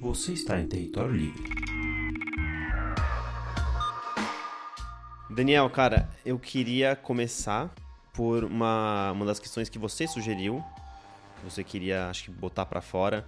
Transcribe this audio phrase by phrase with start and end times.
[0.00, 1.42] Você está em território livre.
[5.30, 7.74] Daniel, cara, eu queria começar
[8.14, 10.64] por uma, uma das questões que você sugeriu.
[11.44, 13.26] Você queria, acho que, botar para fora.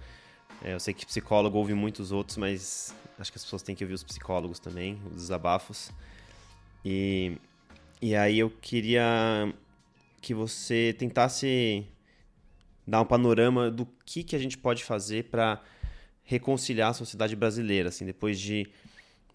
[0.63, 3.83] É, eu sei que psicólogo ouve muitos outros, mas acho que as pessoas têm que
[3.83, 5.91] ouvir os psicólogos também, os desabafos.
[6.83, 7.37] E,
[8.01, 9.53] e aí eu queria
[10.21, 11.85] que você tentasse
[12.89, 15.61] dar um panorama do que, que a gente pode fazer para
[16.23, 18.67] reconciliar a sociedade brasileira, assim, depois de,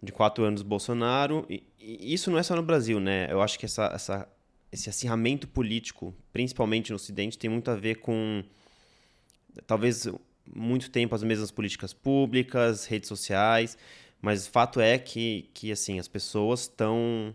[0.02, 1.46] de quatro anos Bolsonaro.
[1.48, 3.28] E, e, isso não é só no Brasil, né?
[3.30, 4.28] Eu acho que essa, essa,
[4.70, 8.42] esse acirramento político, principalmente no Ocidente, tem muito a ver com
[9.66, 10.06] talvez
[10.54, 13.78] muito tempo as mesmas políticas públicas, redes sociais,
[14.20, 17.34] mas o fato é que, que assim, as pessoas estão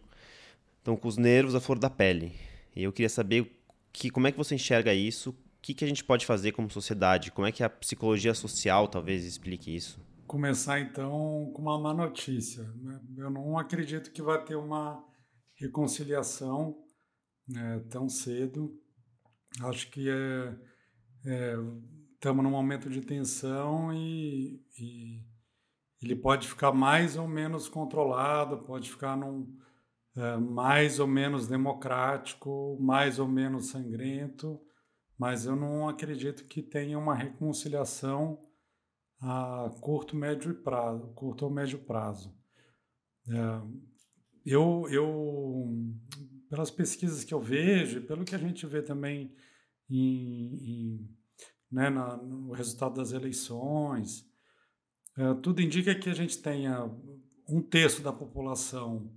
[0.77, 2.31] estão com os nervos à flor da pele.
[2.75, 3.51] E eu queria saber
[3.91, 7.31] que, como é que você enxerga isso, que, que a gente pode fazer como sociedade,
[7.31, 9.99] como é que a psicologia social talvez explique isso?
[10.25, 12.63] Começar então com uma má notícia.
[12.63, 12.99] Né?
[13.17, 15.03] Eu não acredito que vai ter uma
[15.55, 16.77] reconciliação
[17.47, 18.71] né, tão cedo.
[19.61, 20.55] Acho que é,
[21.25, 21.55] é
[22.13, 25.23] estamos num momento de tensão e, e,
[26.01, 29.57] ele pode ficar mais ou menos controlado, pode ficar num
[30.15, 34.59] é, mais ou menos democrático, mais ou menos sangrento,
[35.19, 38.41] mas eu não acredito que tenha uma reconciliação
[39.19, 42.33] a curto, médio prazo, curto ou médio prazo.
[43.27, 43.33] É,
[44.45, 45.67] eu, eu,
[46.49, 49.35] pelas pesquisas que eu vejo, pelo que a gente vê também
[49.89, 51.19] em, em
[51.69, 54.25] né, na, no resultado das eleições.
[55.17, 56.85] É, tudo indica que a gente tenha
[57.45, 59.13] um terço da população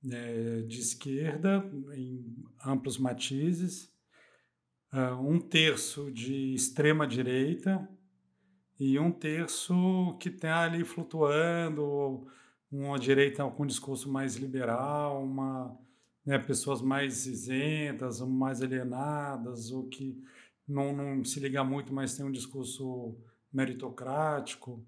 [0.00, 3.91] né, de esquerda, em amplos matizes,
[4.92, 7.88] uh, um terço de extrema direita
[8.78, 12.26] e um terço que está ali flutuando,
[12.70, 15.78] uma direita com um discurso mais liberal, uma,
[16.24, 20.22] né, pessoas mais isentas, mais alienadas, ou que
[20.66, 23.16] não, não se liga muito, mas tem um discurso
[23.52, 24.84] meritocrático.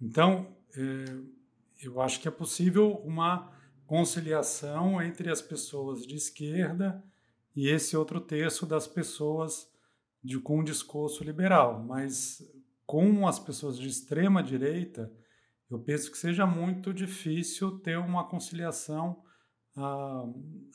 [0.00, 1.04] Então, é,
[1.82, 3.52] eu acho que é possível uma
[3.86, 7.02] conciliação entre as pessoas de esquerda
[7.54, 9.68] e esse outro terço das pessoas
[10.22, 11.82] de, com um discurso liberal.
[11.82, 12.42] Mas
[12.86, 15.12] com as pessoas de extrema direita,
[15.70, 19.22] eu penso que seja muito difícil ter uma conciliação
[19.76, 20.24] a,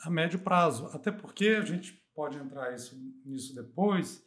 [0.04, 0.88] a médio prazo.
[0.88, 4.24] Até porque a gente pode entrar isso, nisso depois,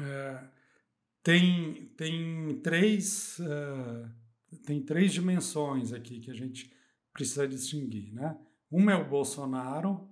[0.00, 0.48] é,
[1.22, 6.72] tem, tem, três, é, tem três dimensões aqui que a gente
[7.12, 8.12] precisa distinguir.
[8.14, 8.38] Né?
[8.70, 10.08] Uma é o Bolsonaro,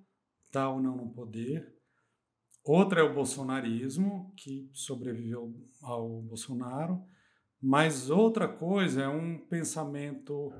[0.50, 1.72] está ou não no poder.
[2.64, 7.02] Outra é o bolsonarismo, que sobreviveu ao Bolsonaro.
[7.62, 10.52] Mas outra coisa é um pensamento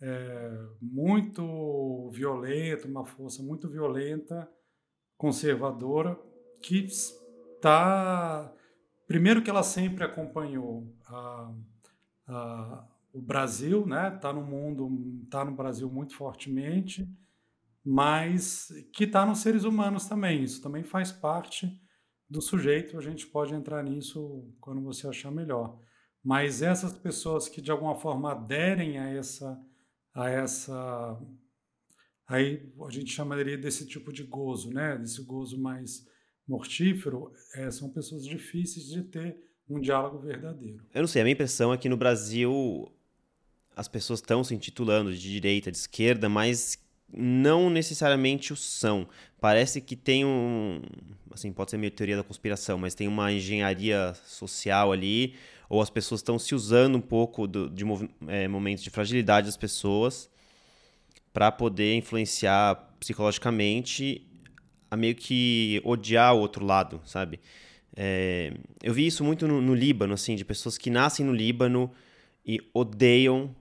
[0.00, 4.48] é, muito violento, uma força muito violenta
[5.16, 6.18] conservadora
[6.60, 8.52] que está.
[9.06, 11.54] Primeiro, que ela sempre acompanhou a,
[12.26, 14.14] a, o Brasil, né?
[14.14, 17.08] Está no mundo, está no Brasil muito fortemente,
[17.86, 20.42] mas que está nos seres humanos também.
[20.42, 21.70] Isso também faz parte
[22.28, 22.98] do sujeito.
[22.98, 25.78] A gente pode entrar nisso quando você achar melhor.
[26.24, 29.56] Mas essas pessoas que de alguma forma aderem a essa
[30.12, 31.16] a essa
[32.26, 34.98] Aí a gente chamaria desse tipo de gozo, né?
[34.98, 36.04] Desse gozo mais
[36.48, 39.36] mortífero, é, são pessoas difíceis de ter
[39.68, 40.84] um diálogo verdadeiro.
[40.92, 42.90] Eu não sei, a minha impressão é que no Brasil
[43.76, 49.08] as pessoas estão se intitulando de direita, de esquerda, mas não necessariamente o são.
[49.40, 50.80] Parece que tem um.
[51.30, 55.34] Assim, pode ser meio teoria da conspiração, mas tem uma engenharia social ali,
[55.68, 57.84] ou as pessoas estão se usando um pouco do, de
[58.28, 60.30] é, momentos de fragilidade das pessoas
[61.32, 64.26] para poder influenciar psicologicamente
[64.90, 67.38] a meio que odiar o outro lado, sabe?
[67.94, 68.52] É,
[68.82, 71.90] eu vi isso muito no, no, Líbano, assim, de pessoas que nascem no Líbano
[72.44, 73.54] e odeiam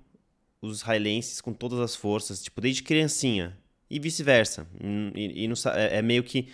[0.62, 3.58] os israelenses com todas as forças, tipo, desde criancinha,
[3.90, 4.68] e vice-versa.
[4.84, 6.48] Hum, e, e é, é, meio que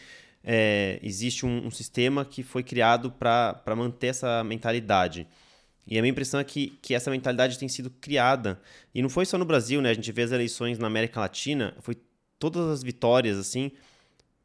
[0.43, 5.27] é, existe um, um, sistema que foi criado para manter essa mentalidade.
[5.87, 8.61] E a minha impressão é que, que essa mentalidade tem sido criada.
[8.93, 9.89] E não foi só no Brasil, né?
[9.89, 11.95] A gente vê as eleições na América Latina, foi
[12.37, 13.71] todas as vitórias, assim,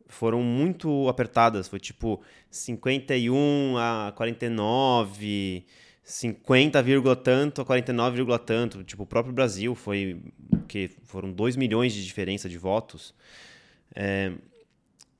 [0.08, 1.68] foram muito apertadas.
[1.68, 5.64] Foi tipo 51 a 49,
[6.06, 6.84] 50,
[7.24, 8.84] tanto a 49, tanto.
[8.84, 10.22] Tipo, o próprio Brasil foi
[10.68, 13.12] que foram 2 milhões de diferença de votos.
[13.92, 14.32] É,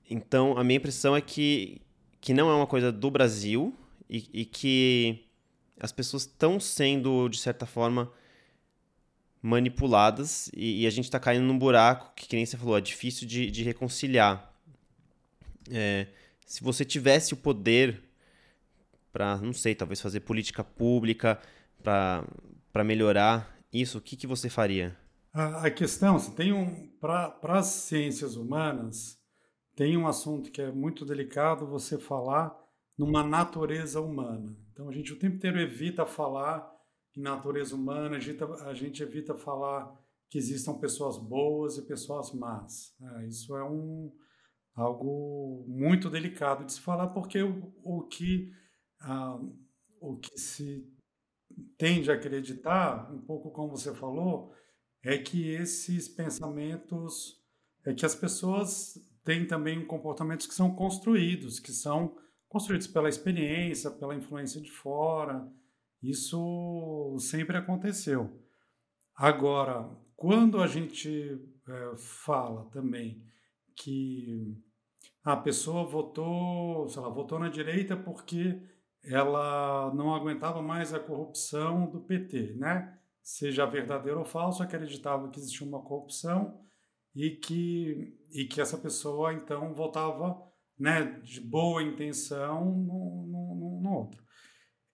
[0.09, 1.83] então, a minha impressão é que,
[2.21, 3.75] que não é uma coisa do Brasil
[4.09, 5.25] e, e que
[5.81, 8.13] as pessoas estão sendo, de certa forma,
[9.43, 12.81] manipuladas e, e a gente está caindo num buraco que, que nem você falou, é
[12.81, 14.55] difícil de, de reconciliar.
[15.69, 16.07] É,
[16.47, 18.06] se você tivesse o poder
[19.17, 21.41] para, não sei, talvez fazer política pública
[21.83, 24.95] para melhorar isso, o que, que você faria?
[25.33, 29.19] A, a questão, tem um para as ciências humanas
[29.75, 32.55] tem um assunto que é muito delicado você falar
[32.97, 34.55] numa natureza humana.
[34.73, 36.71] Então a gente o tempo inteiro evita falar
[37.17, 39.95] em natureza humana, a gente, a gente evita falar
[40.29, 42.95] que existam pessoas boas e pessoas más.
[43.01, 44.11] É, isso é um,
[44.77, 48.53] algo muito delicado de se falar, porque o, o, que,
[49.07, 49.39] ah,
[50.01, 50.85] o que se
[51.79, 54.53] tende a acreditar, um pouco como você falou,
[55.03, 57.41] é que esses pensamentos,
[57.85, 62.17] é que as pessoas têm também comportamentos que são construídos, que são
[62.49, 65.49] construídos pela experiência, pela influência de fora.
[66.03, 68.43] Isso sempre aconteceu.
[69.15, 73.23] Agora, quando a gente é, fala também
[73.77, 74.57] que
[75.23, 78.61] a pessoa votou, sei lá, votou na direita porque
[79.07, 82.99] ela não aguentava mais a corrupção do PT, né?
[83.23, 86.61] Seja verdadeiro ou falso, acreditava que existia uma corrupção
[87.15, 90.41] e que, e que essa pessoa então votava
[90.79, 94.23] né, de boa intenção no, no, no outro.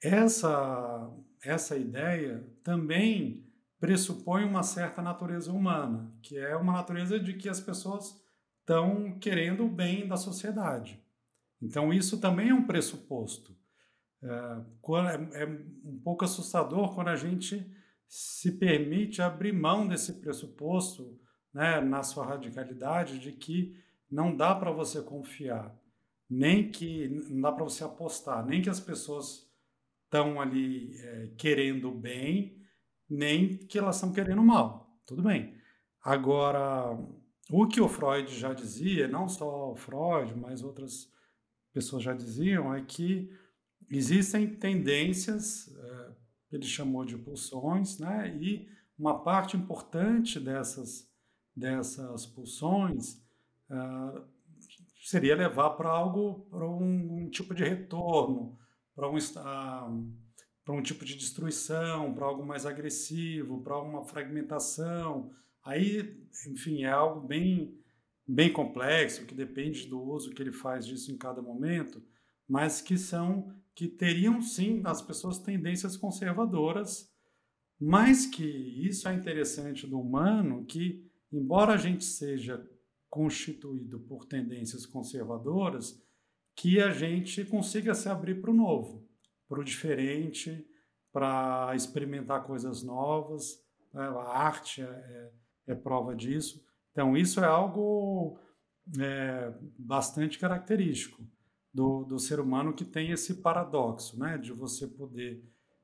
[0.03, 1.11] Essa,
[1.43, 3.47] essa ideia também
[3.81, 8.14] pressupõe uma certa natureza humana, que é uma natureza de que as pessoas
[8.61, 11.03] estão querendo o bem da sociedade.
[11.61, 13.56] Então, isso também é um pressuposto.
[14.22, 15.46] É, é, é
[15.84, 17.69] um pouco assustador quando a gente
[18.06, 21.19] se permite abrir mão desse pressuposto,
[21.52, 23.76] né, na sua radicalidade, de que
[24.10, 25.74] não dá para você confiar,
[26.28, 29.50] nem que não dá para você apostar, nem que as pessoas
[30.04, 32.62] estão ali é, querendo bem,
[33.08, 34.94] nem que elas estão querendo mal.
[35.06, 35.54] Tudo bem.
[36.02, 36.98] Agora,
[37.50, 41.10] o que o Freud já dizia, não só o Freud, mas outras
[41.72, 43.30] pessoas já diziam, é que
[43.90, 46.12] existem tendências, é,
[46.52, 48.37] ele chamou de pulsões, né?
[48.40, 48.69] e
[48.99, 51.11] uma parte importante dessas,
[51.56, 53.14] dessas pulsões
[53.70, 54.25] uh,
[55.02, 58.58] seria levar para algo, para um, um, tipo de retorno,
[58.94, 59.17] para um,
[60.64, 65.32] para um tipo de destruição, para algo mais agressivo, para uma fragmentação.
[65.64, 67.76] Aí, enfim, é algo bem,
[68.26, 72.02] bem complexo, que depende do uso que ele faz disso em cada momento,
[72.49, 77.10] mas que são que teriam sim as pessoas tendências conservadoras,
[77.80, 82.64] mas que isso é interessante do humano, que embora a gente seja
[83.08, 86.00] constituído por tendências conservadoras,
[86.54, 89.08] que a gente consiga se abrir para o novo,
[89.48, 90.66] para o diferente,
[91.12, 93.62] para experimentar coisas novas.
[93.92, 94.02] Né?
[94.02, 96.64] A arte é, é, é, prova disso.
[96.92, 98.38] Então, isso é algo
[99.00, 101.26] é, bastante característico
[101.72, 104.36] do, do ser humano que tem esse paradoxo, né?
[104.36, 105.42] de você poder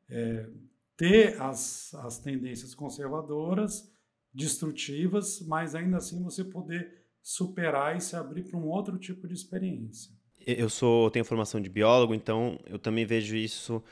[0.09, 0.49] é,
[0.97, 3.91] ter as, as tendências conservadoras,
[4.33, 9.35] destrutivas, mas ainda assim você poder superar e se abrir para um outro tipo de
[9.35, 10.13] experiência.
[10.47, 13.83] Eu sou tenho formação de biólogo, então eu também vejo isso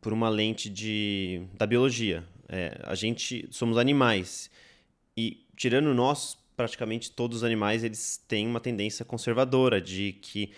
[0.00, 2.26] por uma lente de da biologia.
[2.48, 4.50] É, a gente somos animais
[5.16, 10.52] e tirando nós, praticamente todos os animais eles têm uma tendência conservadora de que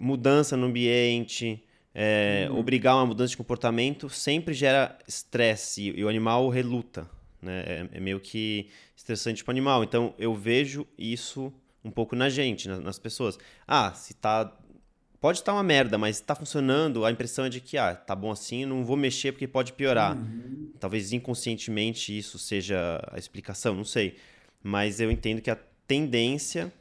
[0.00, 1.62] mudança no ambiente,
[1.94, 2.58] é, uhum.
[2.58, 7.08] obrigar uma mudança de comportamento sempre gera estresse e, o animal reluta.
[7.42, 7.62] Né?
[7.66, 9.84] É, é, meio que estressante para o animal.
[9.84, 11.52] Então eu vejo isso
[11.84, 13.38] um pouco na gente, nas, nas pessoas.
[13.66, 14.56] Ah, se tá.
[15.20, 18.16] Pode estar tá uma merda, mas está funcionando, a impressão é de que, ah, tá
[18.16, 20.16] bom assim, não vou mexer porque pode piorar.
[20.16, 20.72] Uhum.
[20.80, 24.16] Talvez inconscientemente isso seja a explicação, não sei.
[24.62, 26.72] Mas eu entendo que a tendência.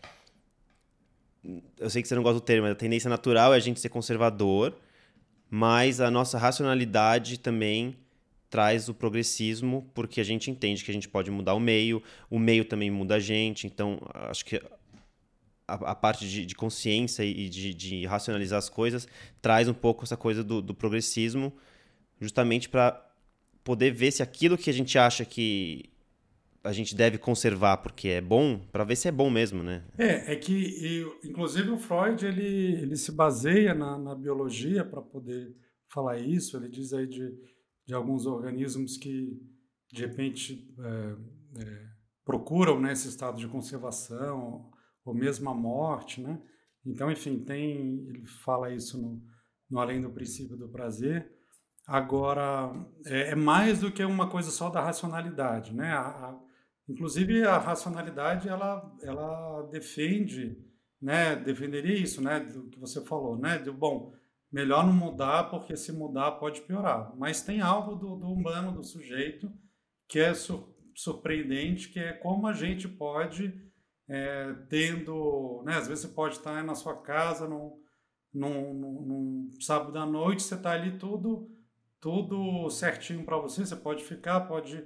[1.77, 3.79] Eu sei que você não gosta do termo, mas a tendência natural é a gente
[3.79, 4.75] ser conservador,
[5.49, 7.95] mas a nossa racionalidade também
[8.49, 12.39] traz o progressismo, porque a gente entende que a gente pode mudar o meio, o
[12.39, 14.61] meio também muda a gente, então acho que
[15.67, 19.07] a, a parte de, de, consciência e de, de, racionalizar as coisas
[19.41, 21.53] traz um pouco essa coisa do, do progressismo,
[22.19, 23.05] justamente para
[23.63, 25.89] poder ver se aquilo que a gente acha que
[26.69, 29.83] a gente deve conservar porque é bom, para ver se é bom mesmo, né?
[29.97, 35.55] É, é que, inclusive, o Freud ele, ele se baseia na, na biologia para poder
[35.91, 36.55] falar isso.
[36.57, 37.33] Ele diz aí de
[37.89, 39.35] de alguns organismos que,
[39.91, 41.87] de repente, é, é,
[42.23, 44.69] procuram né, esse estado de conservação,
[45.03, 46.39] ou mesmo a morte, né?
[46.85, 49.19] Então, enfim, tem, ele fala isso no,
[49.67, 51.31] no Além do Princípio do Prazer.
[51.87, 52.71] Agora,
[53.07, 55.91] é, é, mais do que uma coisa só da racionalidade, né?
[55.91, 56.39] A, a,
[56.89, 60.57] inclusive, a racionalidade, ela, ela defende,
[61.01, 61.35] né?
[61.35, 62.39] Defenderia isso, né?
[62.39, 63.59] Do que você falou, né?
[63.59, 64.13] Do, bom,
[64.51, 67.15] melhor não mudar, porque se mudar pode piorar.
[67.15, 69.51] Mas tem algo do, do humano, do sujeito,
[70.07, 73.53] que é sur, surpreendente, que é como a gente pode,
[74.07, 75.75] é, tendo, né?
[75.75, 77.79] Às vezes você pode estar na sua casa, num,
[78.33, 81.55] num, num, num sábado à noite, você está ali tudo
[81.99, 83.65] tudo certinho para você.
[83.65, 84.85] Você pode ficar, pode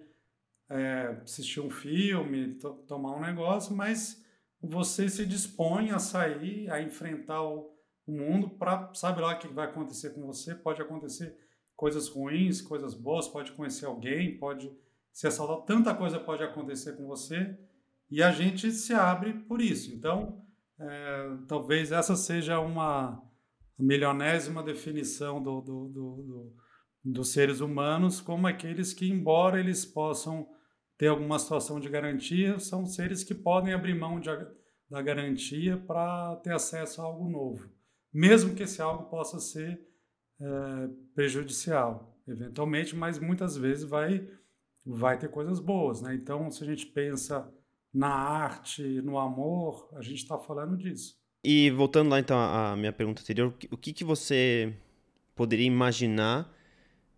[0.73, 4.23] é, assistir um filme, to tomar um negócio, mas
[4.59, 7.71] você se dispõe a sair, a enfrentar o,
[8.07, 10.55] o mundo para sabe lá o que vai acontecer com você.
[10.55, 11.37] Pode acontecer
[11.75, 14.71] coisas ruins, coisas boas, pode conhecer alguém, pode
[15.11, 17.55] ser assaltado, tanta coisa pode acontecer com você
[18.09, 19.93] e a gente se abre por isso.
[19.93, 20.43] Então,
[20.79, 23.21] é, talvez essa seja uma
[23.77, 26.63] milionésima definição do, do, do, do
[27.03, 30.47] dos seres humanos como aqueles que, embora eles possam
[30.97, 34.29] ter alguma situação de garantia, são seres que podem abrir mão de,
[34.89, 37.69] da garantia para ter acesso a algo novo,
[38.13, 39.81] mesmo que esse algo possa ser
[40.39, 40.45] é,
[41.15, 44.27] prejudicial, eventualmente, mas muitas vezes vai,
[44.85, 46.01] vai ter coisas boas.
[46.01, 46.15] Né?
[46.15, 47.51] Então, se a gente pensa
[47.93, 51.21] na arte, no amor, a gente está falando disso.
[51.43, 54.73] E voltando lá então à minha pergunta anterior, o que, que você
[55.35, 56.49] poderia imaginar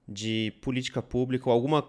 [0.07, 1.87] de política pública ou alguma,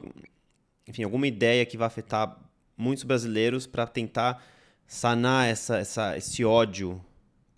[0.87, 2.39] enfim, alguma ideia que vai afetar
[2.77, 4.45] muitos brasileiros para tentar
[4.87, 7.03] sanar essa, essa, esse ódio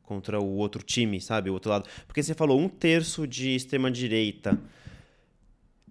[0.02, 1.50] contra o outro time, sabe?
[1.50, 1.88] O outro lado.
[2.06, 4.58] Porque você falou um terço de extrema-direita.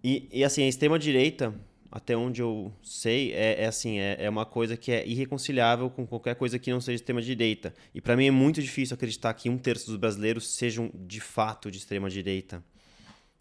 [0.03, 1.53] E, e assim, a extrema-direita,
[1.91, 6.07] até onde eu sei, é, é assim, é, é, uma coisa que é irreconciliável com
[6.07, 7.73] qualquer coisa que não seja extrema-direita.
[7.93, 11.69] E para mim é muito difícil acreditar que um terço dos brasileiros sejam de fato
[11.69, 12.63] de extrema-direita.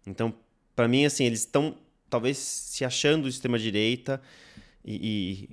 [0.05, 0.31] Então,
[0.75, 1.75] para mim, assim, eles estão
[2.09, 4.21] talvez se achando de extrema direita
[4.83, 5.49] e, e,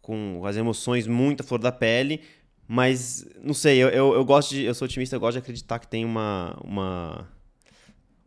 [0.00, 2.20] com as emoções muito à flor da pele,
[2.66, 5.78] mas não sei, eu, eu, eu, gosto de, eu sou otimista, eu gosto de acreditar
[5.80, 7.28] que tem uma, uma,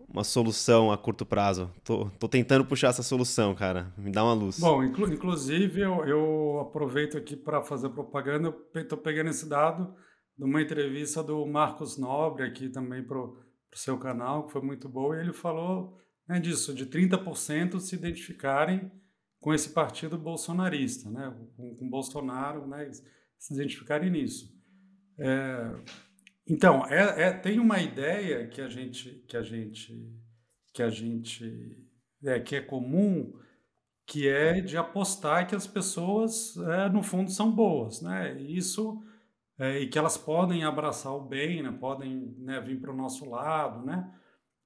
[0.10, 1.72] uma solução a curto prazo.
[1.84, 3.94] Tô, tô tentando puxar essa solução, cara.
[3.98, 4.60] Me dá uma luz.
[4.60, 9.96] Bom, inclu, inclusive eu, eu aproveito aqui para fazer propaganda, eu estou pegando esse dado
[10.38, 13.38] de uma entrevista do Marcos Nobre aqui também para o
[13.74, 18.92] seu canal, que foi muito boa, e ele falou né, disso, de 30% se identificarem
[19.40, 22.90] com esse partido bolsonarista, né, com, com Bolsonaro, né,
[23.38, 24.54] se identificarem nisso.
[25.18, 25.76] É,
[26.48, 30.12] então, é, é, tem uma ideia que a gente, que a gente,
[30.74, 31.88] que a gente,
[32.24, 33.34] é, que é comum,
[34.06, 38.40] que é de apostar que as pessoas, é, no fundo, são boas, né?
[38.42, 39.02] Isso
[39.58, 41.72] é, e que elas podem abraçar o bem, né?
[41.72, 44.12] Podem né, vir para o nosso lado, né?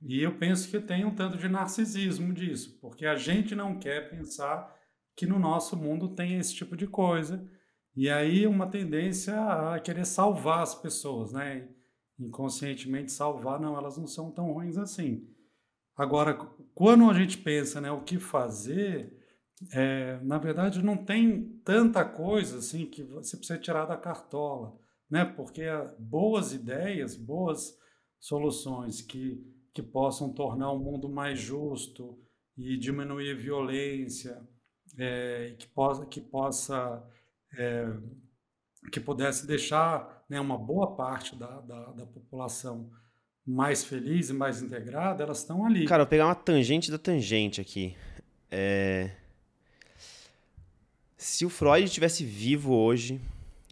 [0.01, 4.09] E eu penso que tem um tanto de narcisismo disso, porque a gente não quer
[4.09, 4.75] pensar
[5.15, 7.49] que no nosso mundo tem esse tipo de coisa.
[7.95, 11.67] E aí uma tendência a querer salvar as pessoas, né?
[12.19, 15.27] Inconscientemente salvar, não, elas não são tão ruins assim.
[15.95, 16.35] Agora,
[16.75, 19.17] quando a gente pensa, né, o que fazer,
[19.73, 25.25] é, na verdade não tem tanta coisa assim que você precisa tirar da cartola, né?
[25.25, 25.63] Porque
[25.97, 27.75] boas ideias, boas
[28.19, 29.43] soluções que
[29.77, 32.17] que possam tornar o mundo mais justo
[32.57, 34.41] e diminuir a violência,
[34.97, 37.07] é, que possa, que possa
[37.55, 37.87] é,
[38.91, 42.89] que pudesse deixar né, uma boa parte da, da, da, população
[43.45, 45.85] mais feliz e mais integrada, elas estão ali.
[45.85, 47.95] Cara, eu vou pegar uma tangente da tangente aqui.
[48.49, 49.11] É...
[51.15, 53.21] Se o Freud estivesse vivo hoje,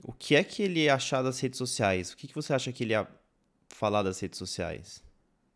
[0.03, 2.11] o que é que ele ia achar das redes sociais?
[2.11, 3.07] O que, que você acha que ele ia
[3.69, 5.03] falar das redes sociais?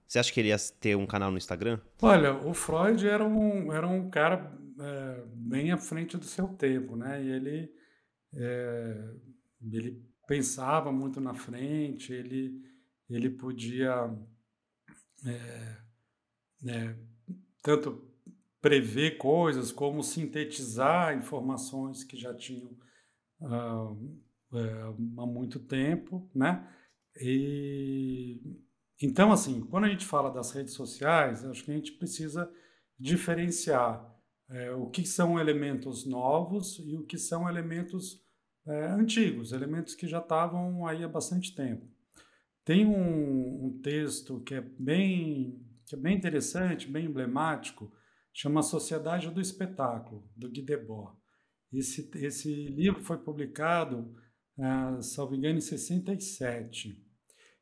[0.10, 1.80] Você acha que ele ia ter um canal no Instagram?
[2.02, 6.96] Olha, o Freud era um, era um cara é, bem à frente do seu tempo,
[6.96, 7.24] né?
[7.24, 7.72] E ele,
[8.34, 9.14] é,
[9.72, 12.60] ele pensava muito na frente, ele,
[13.08, 14.12] ele podia
[15.28, 15.78] é,
[16.66, 16.96] é
[17.62, 18.04] tanto
[18.60, 22.76] prever coisas como sintetizar informações que já tinham
[23.42, 24.20] uh,
[25.20, 26.68] há muito tempo, né?
[27.16, 28.42] E
[29.02, 32.52] então, assim, quando a gente fala das redes sociais, acho que a gente precisa
[33.00, 34.06] diferenciar
[34.50, 38.22] é, o que são elementos novos e o que são elementos
[38.68, 41.88] é, antigos, elementos que já estavam aí há bastante tempo.
[42.66, 47.92] Tem um, um, texto que é bem que é bem interessante, bem emblemático,
[48.32, 51.18] chama Sociedade do Espetáculo, do Guy Debord.
[51.74, 54.14] Esse, esse livro foi publicado,
[54.56, 57.09] uh, salvo engano, em 67.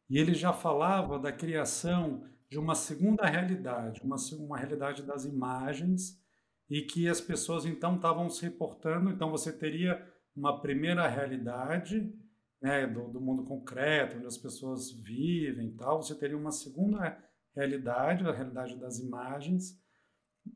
[0.10, 6.22] E ele já falava da criação de uma segunda realidade, uma, uma realidade das imagens,
[6.70, 9.10] e que as pessoas então estavam se reportando.
[9.10, 12.14] Então você teria uma primeira realidade
[12.62, 16.02] né, do, do, mundo concreto, onde as pessoas vivem e tal.
[16.02, 17.18] Você teria uma segunda
[17.56, 19.82] realidade, a realidade das imagens,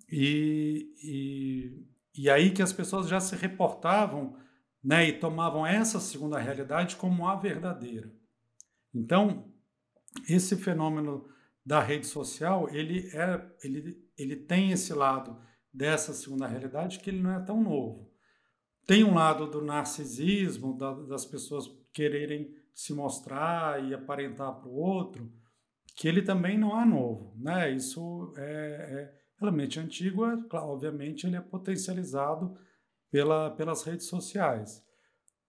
[0.10, 4.38] e, e, e aí que as pessoas já se reportavam
[4.84, 8.12] né, e tomavam essa segunda realidade como a verdadeira.
[8.94, 9.52] Então,
[10.28, 11.28] esse fenômeno
[11.66, 15.40] da rede social, ele, é, ele, ele tem esse lado
[15.74, 18.12] dessa segunda realidade que ele não é tão novo.
[18.86, 24.76] Tem um lado do narcisismo, da, das pessoas quererem se mostrar e aparentar para o
[24.76, 25.32] outro,
[25.96, 27.34] que ele também não é novo.
[27.38, 27.72] Né?
[27.72, 32.58] Isso é, é realmente antigo, é, obviamente ele é potencializado
[33.10, 34.84] pela, pelas redes sociais.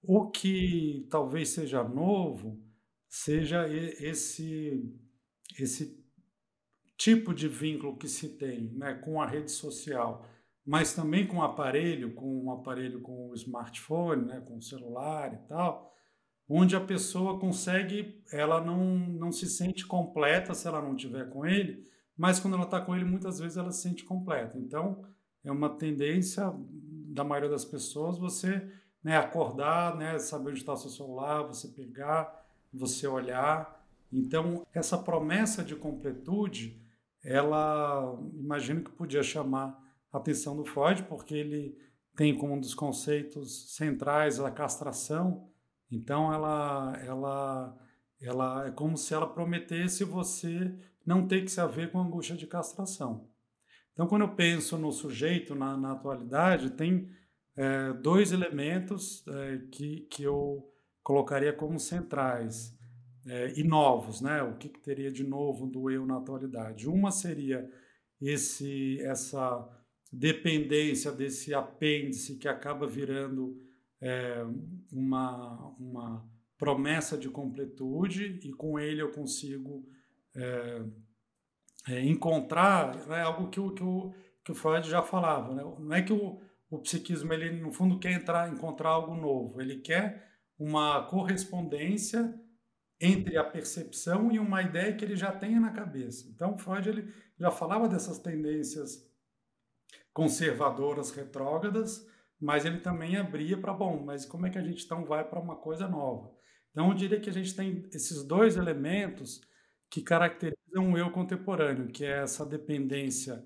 [0.02, 2.60] O que talvez seja novo
[3.12, 4.90] seja esse,
[5.58, 6.02] esse
[6.96, 10.26] tipo de vínculo que se tem né, com a rede social,
[10.64, 15.34] mas também com o aparelho, com o aparelho com o smartphone, né, com o celular
[15.34, 15.94] e tal,
[16.48, 21.44] onde a pessoa consegue, ela não, não se sente completa se ela não tiver com
[21.44, 24.56] ele, mas quando ela está com ele, muitas vezes ela se sente completa.
[24.56, 25.04] Então,
[25.44, 26.50] é uma tendência
[27.12, 28.66] da maioria das pessoas você
[29.04, 32.41] né, acordar, né, saber onde está o seu celular, você pegar,
[32.72, 33.84] você olhar.
[34.12, 36.80] Então, essa promessa de completude,
[37.24, 39.78] ela imagino que podia chamar
[40.12, 41.76] a atenção do Freud, porque ele
[42.16, 45.48] tem como um dos conceitos centrais a castração.
[45.90, 47.78] Então, ela, ela,
[48.20, 50.74] ela é como se ela prometesse você
[51.04, 53.28] não ter que se haver com angústia de castração.
[53.92, 57.10] Então, quando eu penso no sujeito na, na atualidade, tem
[57.56, 60.71] é, dois elementos é, que, que eu
[61.02, 62.76] colocaria como centrais
[63.26, 64.42] é, e novos, né?
[64.42, 66.88] O que, que, teria de novo do eu na atualidade?
[66.88, 67.68] Uma seria
[68.20, 69.68] esse essa
[70.12, 73.56] dependência desse apêndice que acaba virando
[74.00, 74.44] é,
[74.92, 79.88] uma, uma promessa de completude e com ele eu consigo
[80.36, 80.82] é,
[81.88, 84.12] é, encontrar né, algo que o, que, o,
[84.44, 85.54] que o Freud já falava.
[85.54, 85.62] Né?
[85.62, 89.76] Não é que o, o psiquismo, ele no fundo quer entrar, encontrar algo novo, ele
[89.76, 90.31] quer
[90.62, 92.32] uma correspondência
[93.00, 96.28] entre a percepção e uma ideia que ele já tenha na cabeça.
[96.28, 99.10] Então, Freud ele já falava dessas tendências
[100.12, 102.08] conservadoras, retrógradas,
[102.40, 105.40] mas ele também abria para, bom, mas como é que a gente então vai para
[105.40, 106.32] uma coisa nova?
[106.70, 109.40] Então, eu diria que a gente tem esses dois elementos
[109.90, 113.44] que caracterizam o eu contemporâneo, que é essa dependência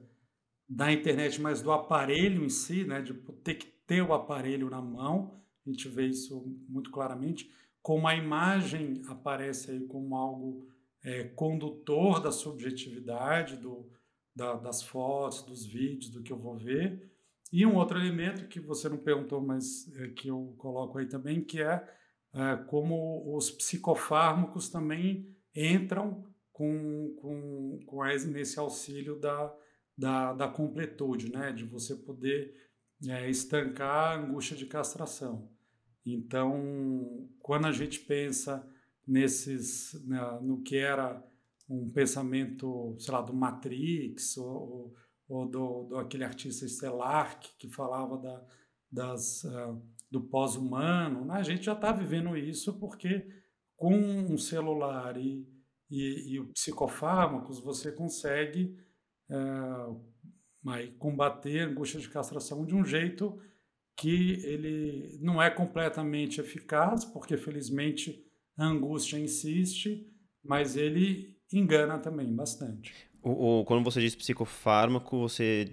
[0.69, 4.83] da internet, mas do aparelho em si, né, de ter que ter o aparelho na
[4.83, 7.51] mão, a gente vê isso muito claramente,
[7.83, 10.67] como a imagem aparece aí como algo
[11.05, 13.89] é, condutor da subjetividade, do,
[14.35, 17.13] da, das fotos, dos vídeos, do que eu vou ver.
[17.53, 21.43] E um outro elemento que você não perguntou, mas é, que eu coloco aí também,
[21.43, 21.89] que é,
[22.35, 29.55] é como os psicofármacos também entram com, com, com nesse auxílio da,
[29.97, 31.53] da, da completude, né?
[31.53, 32.53] de você poder
[33.07, 35.51] é, estancar a angústia de castração.
[36.07, 38.67] Então, quando a gente pensa
[39.07, 41.23] nesses, né, no que era
[41.69, 44.95] um pensamento, sei lá, do Matrix ou,
[45.29, 48.45] ou do, do aquele artista estelar que, que falava da,
[48.91, 51.35] das, uh, do pós-humano, né?
[51.35, 53.27] a gente já está vivendo isso porque
[53.77, 55.45] com um celular e
[55.91, 58.77] e, e psicofármacos, você consegue
[59.31, 63.41] é, combater a angústia de castração de um jeito
[63.97, 68.23] que ele não é completamente eficaz, porque felizmente
[68.57, 70.07] a angústia insiste,
[70.45, 72.93] mas ele engana também bastante.
[73.23, 75.73] O, o, quando você diz psicofármaco, você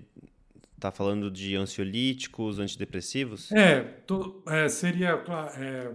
[0.76, 3.52] está falando de ansiolíticos, antidepressivos?
[3.52, 5.24] É, to, é seria,
[5.58, 5.94] é,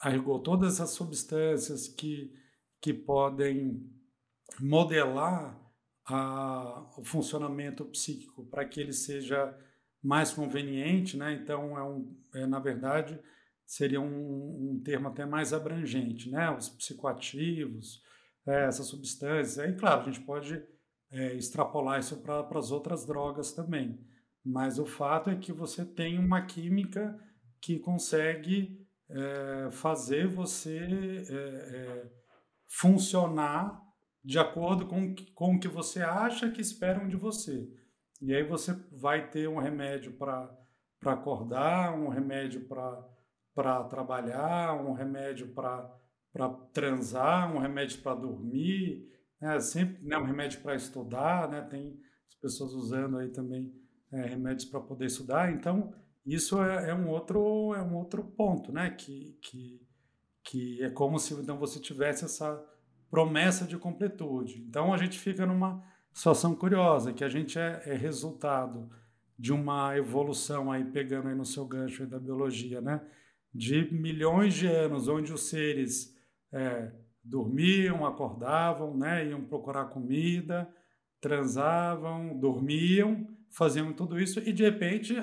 [0.00, 2.32] a rigor, todas essas substâncias que
[2.84, 3.90] que podem
[4.60, 5.58] modelar
[6.04, 9.56] a, o funcionamento psíquico para que ele seja
[10.04, 11.32] mais conveniente, né?
[11.32, 13.18] Então, é, um, é na verdade,
[13.64, 16.50] seria um, um, termo até mais abrangente, né?
[16.50, 18.02] Os psicoativos,
[18.46, 19.58] é, essas substâncias.
[19.58, 20.62] Aí, claro, a gente pode
[21.10, 23.98] é, extrapolar isso para as outras drogas também.
[24.44, 27.18] Mas o fato é que você tem uma química
[27.62, 32.10] que consegue é, fazer você é, é
[32.68, 33.80] funcionar
[34.22, 37.66] de acordo com, com o que você acha que esperam de você.
[38.24, 40.50] E aí você vai ter um remédio para
[41.04, 42.66] acordar, um remédio
[43.54, 45.90] para trabalhar, um remédio para
[46.72, 49.06] transar, um remédio para dormir.
[49.38, 53.74] né, sempre né, um remédio para estudar, né, tem as pessoas usando aí também
[54.10, 55.92] é, remédios para poder estudar, então
[56.24, 59.86] isso é, é, um outro é um outro ponto, né, que, que,
[60.42, 62.58] que é como se então você tivesse essa
[63.10, 64.64] promessa de completude.
[64.66, 65.84] Então a gente fica numa
[66.14, 68.88] situação curiosa, que a gente é, é resultado
[69.36, 73.04] de uma evolução aí pegando aí no seu gancho da biologia, né,
[73.52, 76.16] de milhões de anos onde os seres
[76.52, 80.72] é, dormiam, acordavam, né, iam procurar comida,
[81.20, 85.16] transavam, dormiam, faziam tudo isso e de repente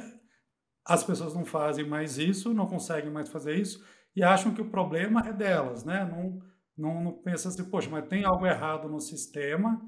[0.85, 4.69] as pessoas não fazem mais isso, não conseguem mais fazer isso e acham que o
[4.69, 6.03] problema é delas, né?
[6.03, 6.41] Não,
[6.75, 9.79] não, não pensa assim, poxa, mas tem algo errado no sistema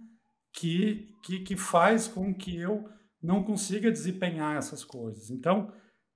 [0.53, 2.87] que, que, que faz com que eu
[3.21, 5.29] não consiga desempenhar essas coisas.
[5.29, 5.73] Então,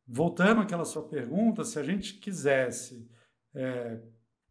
[0.07, 3.09] voltando àquela sua pergunta, se a gente quisesse
[3.55, 3.99] é,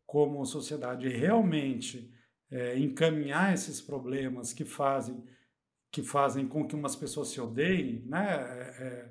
[0.04, 2.12] como sociedade realmente
[2.50, 5.22] é, encaminhar esses problemas que fazem
[5.92, 8.26] que fazem com que umas pessoas se odeiem, né?
[8.28, 9.04] É, é,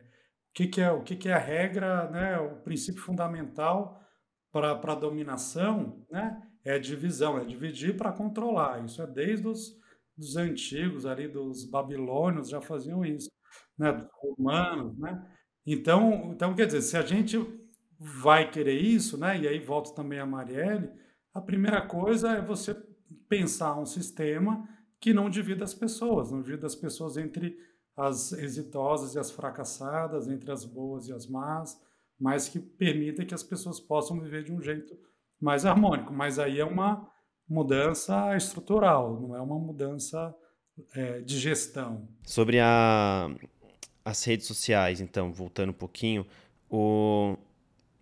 [0.50, 2.38] o que, que, é o que, que é a regra, né?
[2.38, 4.00] O princípio fundamental
[4.52, 6.40] para a dominação, né?
[6.64, 8.84] É divisão, é dividir para controlar.
[8.86, 9.76] Isso é desde os
[10.18, 13.30] dos antigos ali dos babilônios já faziam isso,
[13.78, 13.92] né?
[13.92, 15.30] Dos romanos, né?
[15.66, 17.38] Então, então quer dizer, se a gente
[18.00, 19.40] vai querer isso, né?
[19.40, 20.90] E aí volta também a Marielle.
[21.34, 22.76] A primeira coisa é você
[23.28, 24.68] pensar um sistema
[25.00, 27.58] que não divida as pessoas, não divida as pessoas entre
[27.96, 31.80] as exitosas e as fracassadas, entre as boas e as más,
[32.20, 34.98] mas que permita que as pessoas possam viver de um jeito
[35.40, 36.14] mais harmônico.
[36.14, 37.10] Mas aí é uma
[37.48, 40.36] mudança estrutural, não é uma mudança
[40.94, 42.08] é, de gestão.
[42.24, 43.30] Sobre a,
[44.04, 46.26] as redes sociais, então, voltando um pouquinho,
[46.70, 47.38] o,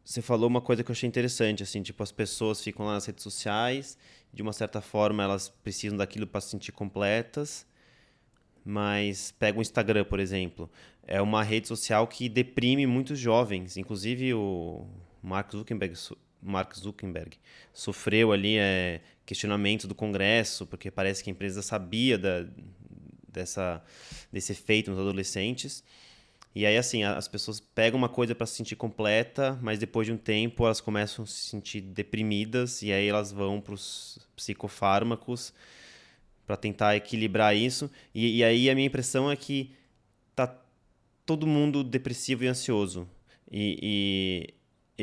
[0.03, 3.05] você falou uma coisa que eu achei interessante, assim, tipo, as pessoas ficam lá nas
[3.05, 3.97] redes sociais,
[4.33, 7.65] de uma certa forma elas precisam daquilo para se sentir completas,
[8.65, 10.69] mas pega o Instagram, por exemplo,
[11.05, 14.87] é uma rede social que deprime muitos jovens, inclusive o
[15.21, 15.95] Mark Zuckerberg,
[16.43, 17.37] Mark Zuckerberg
[17.73, 22.45] sofreu ali é, questionamento do Congresso, porque parece que a empresa sabia da,
[23.27, 23.83] dessa,
[24.31, 25.83] desse efeito nos adolescentes,
[26.55, 30.13] e aí, assim, as pessoas pegam uma coisa para se sentir completa, mas depois de
[30.13, 35.51] um tempo elas começam a se sentir deprimidas, e aí elas vão para os psicofármacos
[36.45, 37.89] para tentar equilibrar isso.
[38.13, 39.71] E, e, aí a minha impressão é que
[40.35, 40.55] tá
[41.25, 43.09] todo mundo depressivo e ansioso.
[43.51, 44.53] E, e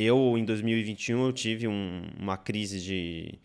[0.03, 3.39] eu, em 2021, eu tive um, uma crise de,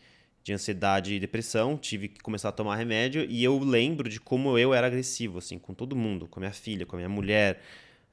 [0.44, 4.58] de ansiedade e depressão, tive que começar a tomar remédio, e eu lembro de como
[4.58, 7.62] eu era agressivo, assim, com todo mundo, com a minha filha, com a minha mulher,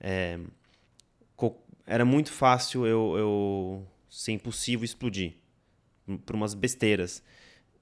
[0.01, 0.39] é,
[1.87, 5.35] era muito fácil eu, eu ser impossível explodir
[6.25, 7.23] por umas besteiras.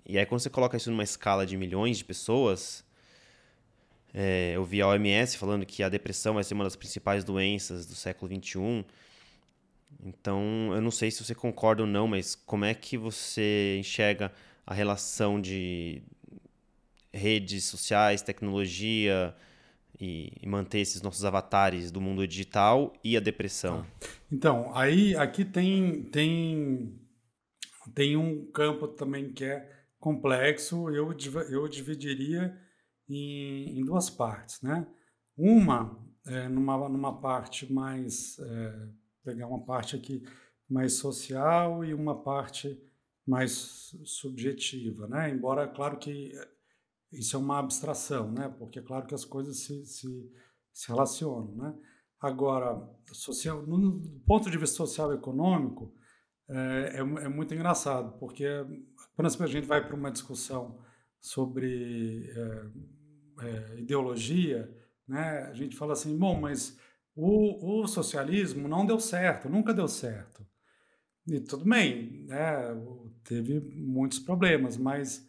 [0.06, 2.84] E aí quando você coloca isso numa escala de milhões de pessoas,
[4.12, 7.86] é, eu vi a OMS falando que a depressão vai ser uma das principais doenças
[7.86, 8.84] do século XXI.
[10.02, 14.32] Então, eu não sei se você concorda ou não, mas como é que você enxerga
[14.66, 16.02] a relação de
[17.12, 19.34] redes sociais, tecnologia,
[20.00, 23.84] e, e, manter esses nossos avatares do mundo digital e a depressão?
[23.84, 24.06] Ah.
[24.32, 26.98] Então, aí aqui tem, tem,
[27.94, 31.14] tem um campo também que é complexo, eu,
[31.50, 32.56] eu dividiria
[33.08, 34.86] em, em duas partes, né?
[35.36, 38.88] Uma, é, numa, numa parte mais, é,
[39.24, 40.22] pegar uma parte aqui
[40.68, 42.80] mais social e uma parte
[43.26, 45.30] mais subjetiva, né?
[45.30, 46.32] Embora, claro que
[47.12, 48.48] isso é uma abstração, né?
[48.58, 50.32] Porque é claro que as coisas se, se,
[50.72, 51.74] se relacionam, né?
[52.20, 55.94] Agora, social, no ponto de vista social e econômico,
[56.48, 58.44] é, é, é muito engraçado, porque
[59.14, 60.78] quando a gente vai para uma discussão
[61.20, 62.28] sobre
[63.42, 64.68] é, ideologia,
[65.06, 66.78] né, a gente fala assim, bom, mas
[67.14, 70.46] o, o, socialismo não deu certo, nunca deu certo.
[71.26, 72.74] E tudo bem, né,
[73.24, 75.28] teve muitos problemas, mas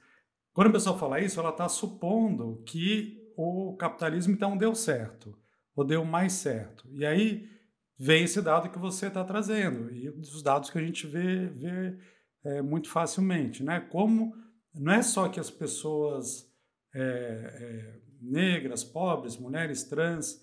[0.54, 5.38] quando a pessoa fala isso, ela está supondo que o capitalismo então deu certo,
[5.76, 6.88] ou deu mais certo.
[6.92, 7.50] E aí
[7.98, 11.98] vem esse dado que você está trazendo, e os dados que a gente vê, vê
[12.44, 13.64] é, muito facilmente.
[13.64, 13.80] Né?
[13.80, 14.34] Como
[14.74, 16.50] não é só que as pessoas
[16.94, 20.42] é, é, negras, pobres, mulheres trans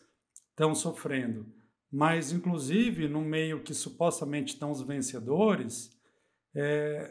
[0.59, 1.47] estão sofrendo,
[1.91, 5.97] mas inclusive no meio que supostamente estão os vencedores,
[6.55, 7.09] é,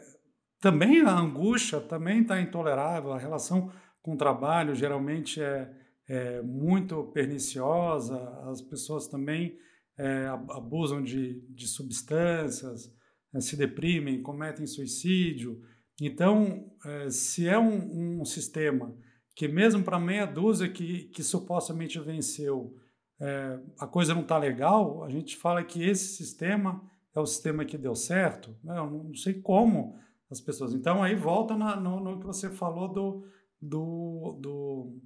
[0.60, 5.72] também a angústia também está intolerável, a relação com o trabalho geralmente é,
[6.06, 8.18] é muito perniciosa,
[8.50, 9.56] as pessoas também
[9.98, 12.94] é, abusam de, de substâncias,
[13.34, 15.58] é, se deprimem, cometem suicídio.
[16.00, 18.94] Então, é, se é um, um sistema
[19.34, 22.74] que mesmo para meia dúzia que, que supostamente venceu,
[23.20, 26.82] é, a coisa não está legal, a gente fala que esse sistema
[27.14, 28.56] é o sistema que deu certo.
[28.62, 28.78] Né?
[28.78, 29.98] Eu não sei como
[30.30, 30.72] as pessoas.
[30.72, 33.26] Então, aí volta na, no, no, que você falou do,
[33.60, 35.00] do, do,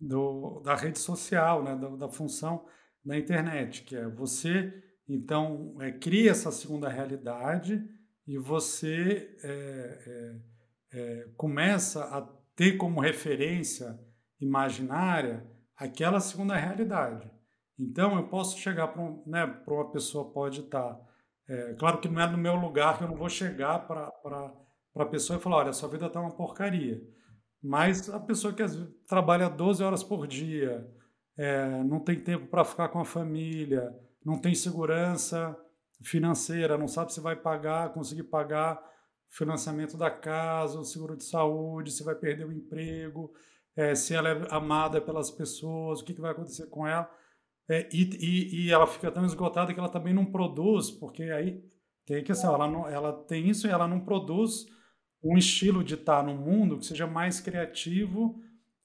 [0.00, 1.76] do da rede social, né?
[1.76, 2.64] da, da, função
[3.04, 4.72] da internet, que é você,
[5.08, 7.82] então, é, cria essa segunda realidade
[8.26, 9.98] e você é,
[10.92, 12.22] é, é começa a
[12.54, 13.98] ter como referência
[14.40, 17.31] imaginária aquela segunda realidade.
[17.82, 20.94] Então, eu posso chegar para um, né, uma pessoa, pode estar.
[20.94, 21.00] Tá,
[21.48, 24.12] é, claro que não é no meu lugar que eu não vou chegar para
[24.96, 27.02] a pessoa e falar: olha, sua vida está uma porcaria.
[27.62, 28.64] Mas a pessoa que
[29.06, 30.88] trabalha 12 horas por dia,
[31.36, 33.92] é, não tem tempo para ficar com a família,
[34.24, 35.56] não tem segurança
[36.02, 38.82] financeira, não sabe se vai pagar, conseguir pagar
[39.28, 43.32] financiamento da casa, o seguro de saúde, se vai perder o emprego,
[43.74, 47.08] é, se ela é amada pelas pessoas, o que, que vai acontecer com ela.
[47.72, 51.64] É, e, e, e, ela fica tão esgotada que ela também não produz, porque aí
[52.04, 54.66] tem que ela, ela tem isso e ela não produz
[55.24, 58.38] um estilo de estar no mundo que seja mais criativo,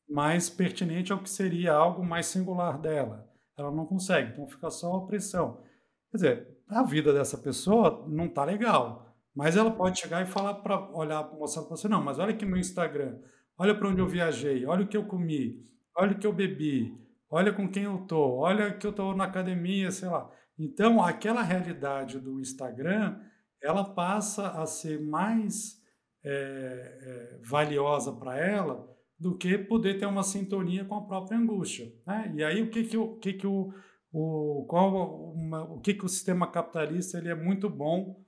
[0.07, 3.29] mais pertinente ao que seria algo mais singular dela.
[3.57, 5.61] Ela não consegue, então fica só a pressão.
[6.09, 9.05] Quer dizer, a vida dessa pessoa não está legal.
[9.35, 12.45] Mas ela pode chegar e falar para olhar, mostrar para você, não, mas olha aqui
[12.45, 13.19] meu Instagram,
[13.57, 15.61] olha para onde eu viajei, olha o que eu comi,
[15.93, 16.97] olha o que eu bebi,
[17.29, 20.29] olha com quem eu tô, olha que eu tô na academia, sei lá.
[20.57, 23.19] Então, aquela realidade do Instagram,
[23.61, 25.81] ela passa a ser mais
[26.23, 28.87] é, é, valiosa para ela
[29.19, 31.91] do que poder ter uma sintonia com a própria angústia.
[32.05, 32.33] Né?
[32.35, 33.73] E aí, o que que o, que que o,
[34.11, 38.23] o, qual, uma, o que que o sistema capitalista ele é muito bom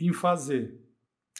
[0.00, 0.80] em fazer.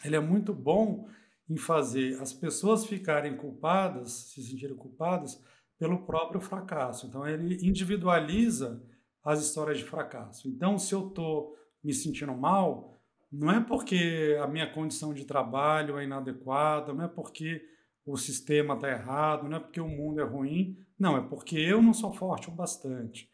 [0.05, 1.09] Ele é muito bom
[1.49, 5.41] em fazer as pessoas ficarem culpadas, se sentirem culpadas
[5.83, 7.09] pelo próprio fracasso.
[7.09, 8.81] Então ele individualiza
[9.25, 10.49] as histórias de fracasso.
[10.49, 15.99] Então, se eu estou me sentindo mal, não é porque a minha condição de trabalho
[15.99, 17.61] é inadequada, não é porque
[18.07, 21.83] o sistema está errado, não é porque o mundo é ruim, não, é porque eu
[21.83, 23.29] não sou forte o bastante,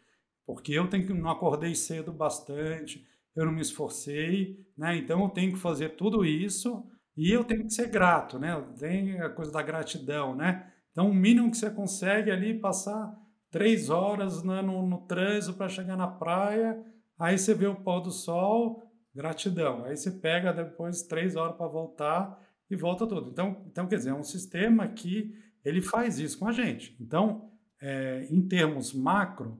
[0.46, 3.06] porque eu tenho que, não acordei cedo bastante,
[3.36, 4.96] eu não me esforcei, né?
[4.96, 6.82] Então eu tenho que fazer tudo isso
[7.14, 8.58] e eu tenho que ser grato, né?
[8.78, 10.72] Tem a coisa da gratidão, né?
[10.98, 13.16] Então o mínimo que você consegue ali passar
[13.52, 16.76] três horas né, no, no trânsito para chegar na praia,
[17.16, 18.82] aí você vê o pôr do sol,
[19.14, 19.84] gratidão.
[19.84, 23.30] Aí você pega depois três horas para voltar e volta tudo.
[23.30, 25.32] Então, então quer dizer, é um sistema que
[25.64, 26.96] ele faz isso com a gente.
[27.00, 27.48] Então,
[27.80, 29.56] é, em termos macro,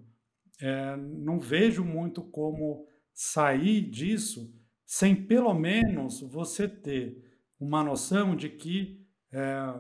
[0.61, 4.53] é, não vejo muito como sair disso
[4.85, 7.16] sem pelo menos você ter
[7.61, 9.74] uma noção de que é,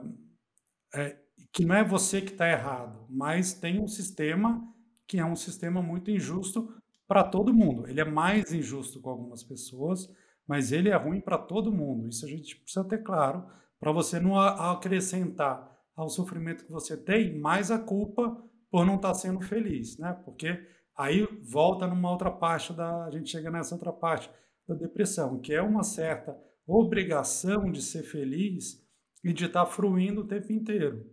[0.94, 4.62] é, que não é você que está errado, mas tem um sistema
[5.06, 6.72] que é um sistema muito injusto
[7.06, 7.88] para todo mundo.
[7.88, 10.08] Ele é mais injusto com algumas pessoas,
[10.46, 12.08] mas ele é ruim para todo mundo.
[12.08, 13.46] Isso a gente precisa ter claro
[13.80, 18.36] para você não acrescentar ao sofrimento que você tem mais a culpa
[18.70, 20.12] por não estar tá sendo feliz, né?
[20.24, 20.66] Porque
[20.98, 23.04] Aí volta numa outra parte da.
[23.04, 24.28] A gente chega nessa outra parte
[24.66, 28.84] da depressão, que é uma certa obrigação de ser feliz
[29.22, 31.08] e de estar fruindo o tempo inteiro.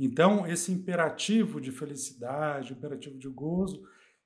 [0.00, 3.82] Então, esse imperativo de felicidade, imperativo de gozo,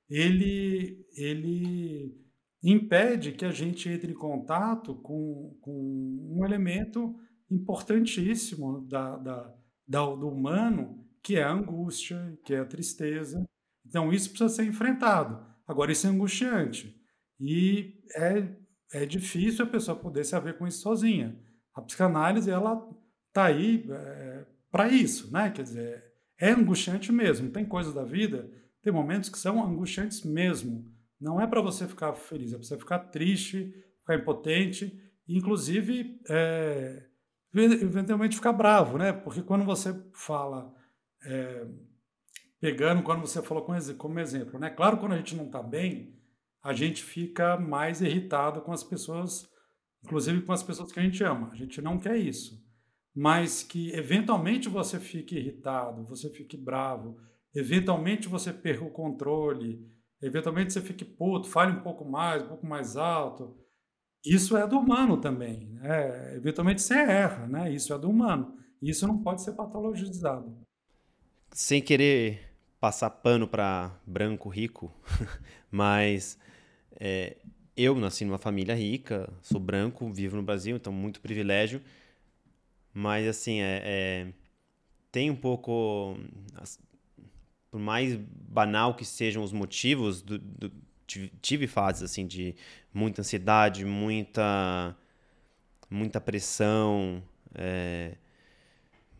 [0.09, 2.15] ele, ele
[2.63, 7.13] impede que a gente entre em contato com, com um elemento
[7.51, 9.53] importantíssimo da, da,
[9.87, 13.45] da, do humano, que é a angústia, que é a tristeza,
[13.85, 15.45] então, isso precisa ser enfrentado.
[15.67, 16.95] Agora, isso é angustiante.
[17.39, 18.47] E é,
[18.93, 21.39] é difícil a pessoa poder se haver com isso sozinha.
[21.73, 22.89] A psicanálise, ela
[23.27, 25.49] está aí é, para isso, né?
[25.51, 26.03] Quer dizer,
[26.37, 27.49] é angustiante mesmo.
[27.49, 30.85] Tem coisas da vida, tem momentos que são angustiantes mesmo.
[31.17, 37.05] Não é para você ficar feliz, é para você ficar triste, ficar impotente, inclusive, é,
[37.53, 39.13] eventualmente ficar bravo, né?
[39.13, 40.75] Porque quando você fala...
[41.23, 41.65] É,
[42.59, 43.65] pegando quando você falou
[43.97, 44.69] como exemplo, né?
[44.69, 46.19] Claro, quando a gente não está bem,
[46.61, 49.47] a gente fica mais irritado com as pessoas,
[50.03, 51.49] inclusive com as pessoas que a gente ama.
[51.53, 52.64] A gente não quer isso.
[53.15, 57.17] Mas que eventualmente você fique irritado, você fique bravo,
[57.53, 59.89] eventualmente você perca o controle,
[60.21, 63.55] eventualmente você fique puto, fale um pouco mais, um pouco mais alto.
[64.25, 65.67] Isso é do humano também.
[65.67, 66.35] Né?
[66.35, 67.71] Eventualmente você erra, né?
[67.71, 68.57] Isso é do humano.
[68.81, 70.53] Isso não pode ser patologizado.
[71.51, 72.41] Sem querer
[72.79, 74.91] passar pano para branco rico,
[75.71, 76.37] mas
[76.99, 77.37] é,
[77.77, 81.81] eu nasci numa família rica, sou branco, vivo no Brasil, então muito privilégio.
[82.97, 84.27] Mas assim, é, é
[85.11, 86.17] tem um pouco,
[87.69, 90.71] por mais banal que sejam os motivos, do, do,
[91.41, 92.55] tive fases assim de
[92.93, 94.95] muita ansiedade, muita,
[95.89, 97.21] muita pressão,
[97.53, 98.15] é,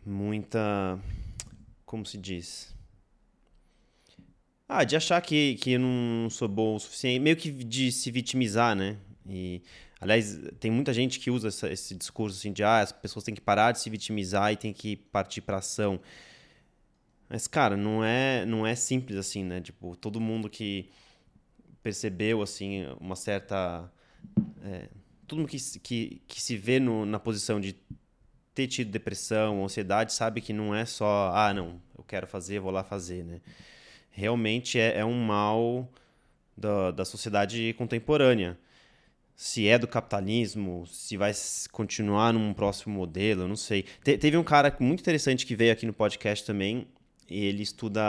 [0.06, 0.98] muita,
[1.86, 2.74] como se diz?
[4.70, 8.10] Ah, de achar que, que eu não sou bom o suficiente, meio que de se
[8.10, 8.98] vitimizar, né?
[9.30, 9.62] E,
[10.06, 13.36] aliás, tem muita gente que usa essa, esse discurso assim de ah, as pessoas têm
[13.36, 16.00] que parar de se vitimizar e têm que partir para ação.
[17.30, 19.60] Mas, cara, não é, não é simples assim, né?
[19.60, 20.90] Tipo, todo mundo que
[21.84, 23.92] percebeu, assim, uma certa...
[24.64, 24.90] É,
[25.28, 27.76] todo mundo que, que, que se vê no, na posição de
[28.54, 32.72] ter tido depressão, ansiedade, sabe que não é só, ah, não, eu quero fazer, vou
[32.72, 33.42] lá fazer, né?
[34.16, 35.90] realmente é, é um mal
[36.58, 38.58] da, da sociedade contemporânea.
[39.36, 41.34] Se é do capitalismo, se vai
[41.72, 43.84] continuar num próximo modelo, eu não sei.
[44.04, 46.88] Te, teve um cara muito interessante que veio aqui no podcast também.
[47.30, 48.02] Ele estuda,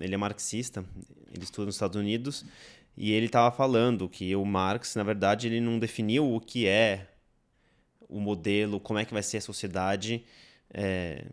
[0.00, 0.84] ele é marxista,
[1.32, 2.44] ele estuda nos Estados Unidos
[2.96, 7.06] e ele estava falando que o Marx, na verdade, ele não definiu o que é
[8.08, 10.24] o modelo, como é que vai ser a sociedade
[10.72, 11.24] é,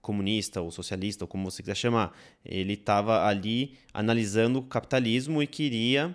[0.00, 2.16] comunista ou socialista, ou como você quiser chamar.
[2.44, 6.14] Ele estava ali analisando o capitalismo e queria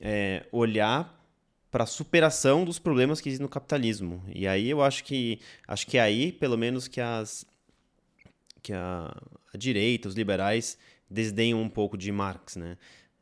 [0.00, 1.17] é, olhar
[1.70, 4.22] para a superação dos problemas que existem no capitalismo.
[4.34, 7.46] E aí eu acho que acho que é aí, pelo menos, que as
[8.62, 9.14] que a,
[9.52, 10.78] a direita, os liberais
[11.10, 12.76] desdenham um pouco de Marx, né?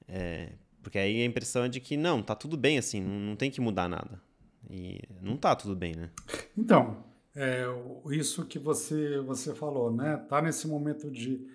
[0.09, 3.37] É, porque aí a impressão é de que não, tá tudo bem assim, não, não
[3.37, 4.21] tem que mudar nada.
[4.69, 6.11] E não tá tudo bem, né?
[6.57, 7.05] Então,
[7.35, 7.65] é,
[8.11, 10.17] isso que você, você falou, né?
[10.29, 11.47] Tá nesse momento de,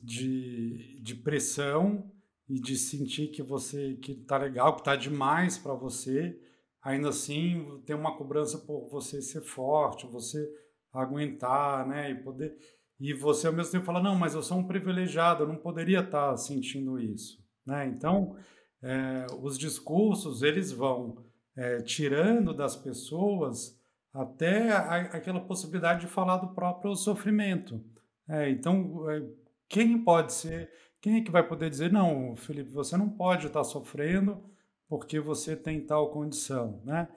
[0.00, 2.10] de, de pressão
[2.52, 6.38] e de sentir que você que tá legal, que tá demais para você,
[6.82, 10.46] ainda assim tem uma cobrança por você ser forte, você
[10.92, 12.10] aguentar, né?
[12.10, 12.54] E poder
[13.00, 16.00] e você ao mesmo tempo fala não, mas eu sou um privilegiado, eu não poderia
[16.00, 17.86] estar tá sentindo isso, né?
[17.86, 18.36] Então
[18.82, 21.24] é, os discursos eles vão
[21.56, 23.80] é, tirando das pessoas
[24.12, 27.82] até a, aquela possibilidade de falar do próprio sofrimento.
[28.28, 29.22] É, então, é,
[29.68, 30.70] quem pode ser,
[31.02, 34.40] quem é que vai poder dizer, não, Felipe, você não pode estar sofrendo
[34.88, 37.08] porque você tem tal condição, né?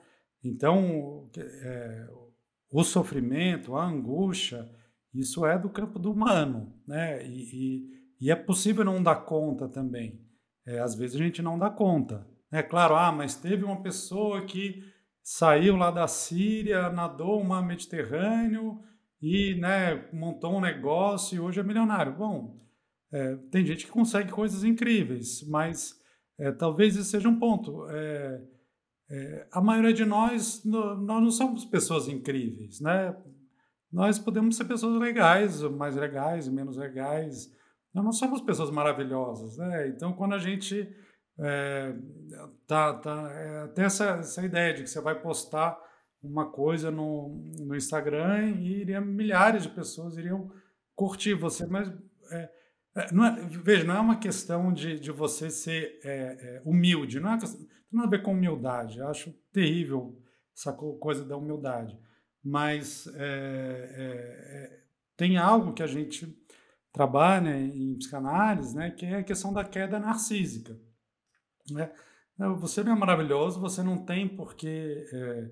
[0.42, 2.08] Então, é,
[2.70, 4.68] o sofrimento, a angústia,
[5.14, 7.24] isso é do campo do humano, né?
[7.24, 10.20] E, e, e é possível não dar conta também.
[10.66, 12.26] É, às vezes a gente não dá conta.
[12.50, 14.82] É claro, ah, mas teve uma pessoa que
[15.22, 18.82] saiu lá da Síria, nadou o mar Mediterrâneo
[19.22, 22.16] e né, montou um negócio e hoje é milionário.
[22.16, 22.65] Bom,
[23.12, 25.94] é, tem gente que consegue coisas incríveis, mas
[26.38, 27.86] é, talvez isso seja um ponto.
[27.88, 28.42] É,
[29.10, 33.16] é a maioria de nós, nós não somos pessoas incríveis, né?
[33.92, 37.54] Nós podemos ser pessoas legais, mais legais, menos legais.
[37.94, 39.88] Nós não somos pessoas maravilhosas, né?
[39.88, 40.86] Então, quando a gente
[41.38, 41.94] é,
[42.66, 45.78] tá, tá, é, tem essa, essa ideia de que você vai postar
[46.22, 47.28] uma coisa no,
[47.60, 50.50] no Instagram e iria, milhares de pessoas iriam
[50.94, 51.88] curtir você, mas
[52.32, 52.55] é
[53.12, 57.32] não é, veja, não é uma questão de, de você ser é, é, humilde, não
[57.32, 57.38] é
[57.92, 60.20] não tem a ver com humildade, eu acho terrível
[60.56, 61.98] essa coisa da humildade,
[62.42, 63.06] mas
[65.16, 66.34] tem algo que a gente
[66.92, 70.74] trabalha em psicanálise, né, que é a questão da queda narcísica.
[71.70, 71.90] Né?
[72.58, 75.50] Você não é maravilhoso, você não tem por que é,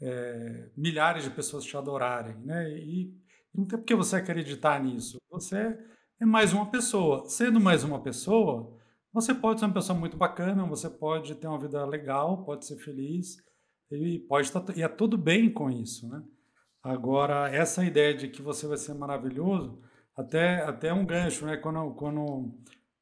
[0.00, 2.36] é, milhares de pessoas te adorarem.
[2.36, 2.78] Né?
[2.78, 3.14] E
[3.54, 5.18] não tem por que você acreditar nisso.
[5.30, 5.78] Você
[6.20, 7.28] é mais uma pessoa.
[7.28, 8.74] Sendo mais uma pessoa,
[9.12, 12.76] você pode ser uma pessoa muito bacana, você pode ter uma vida legal, pode ser
[12.76, 13.36] feliz,
[13.90, 16.08] e pode estar, e é tudo bem com isso.
[16.08, 16.22] Né?
[16.82, 19.80] Agora, essa ideia de que você vai ser maravilhoso,
[20.16, 21.56] até, até um gancho, né?
[21.56, 22.54] quando, quando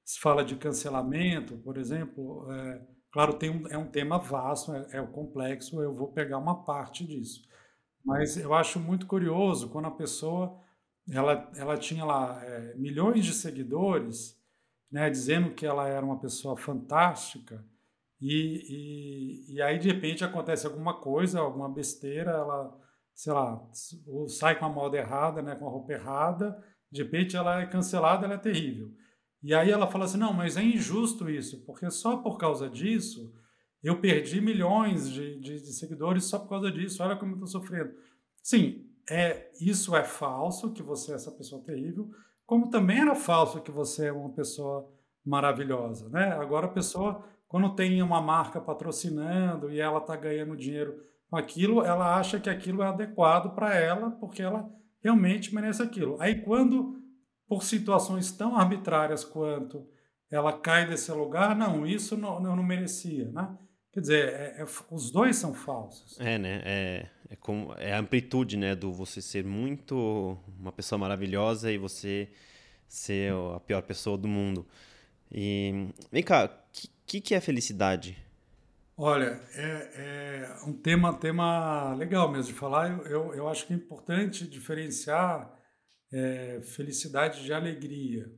[0.04, 4.98] se fala de cancelamento, por exemplo, é, claro, tem um, é um tema vasto, é,
[4.98, 7.42] é complexo, eu vou pegar uma parte disso.
[8.04, 10.60] Mas eu acho muito curioso quando a pessoa
[11.10, 14.40] ela, ela tinha lá é, milhões de seguidores,
[14.90, 17.64] né, dizendo que ela era uma pessoa fantástica,
[18.20, 22.74] e, e, e, aí de repente acontece alguma coisa, alguma besteira, ela,
[23.12, 23.60] sei lá,
[24.28, 26.56] sai com a moda errada, né, com a roupa errada,
[26.90, 28.94] de repente ela é cancelada, ela é terrível.
[29.42, 33.30] E aí ela fala assim: não, mas é injusto isso, porque só por causa disso
[33.82, 37.02] eu perdi milhões de, de, de seguidores só por causa disso.
[37.02, 37.92] Olha como eu estou sofrendo.
[38.42, 42.10] Sim, é, isso é falso, que você é essa pessoa terrível,
[42.46, 44.90] como também era falso que você é uma pessoa
[45.24, 46.08] maravilhosa.
[46.08, 46.32] Né?
[46.32, 51.00] Agora a pessoa, quando tem uma marca patrocinando e ela está ganhando dinheiro
[51.30, 54.70] com aquilo, ela acha que aquilo é adequado para ela, porque ela
[55.02, 56.16] realmente merece aquilo.
[56.20, 57.02] Aí quando
[57.46, 59.86] por situações tão arbitrárias quanto
[60.30, 63.56] ela cai desse lugar, não, isso não, eu não merecia, né?
[63.94, 66.18] Quer dizer, é, é, os dois são falsos.
[66.18, 66.62] É, né?
[66.64, 68.74] É, é, com, é a amplitude, né?
[68.74, 72.28] Do você ser muito uma pessoa maravilhosa e você
[72.88, 74.66] ser a pior pessoa do mundo.
[75.30, 78.18] E vem cá, o que, que, que, é felicidade?
[78.96, 82.90] Olha, é, é, um tema, tema legal mesmo de falar.
[82.90, 85.56] Eu, eu, eu acho que é importante diferenciar
[86.12, 88.28] é, felicidade de alegria,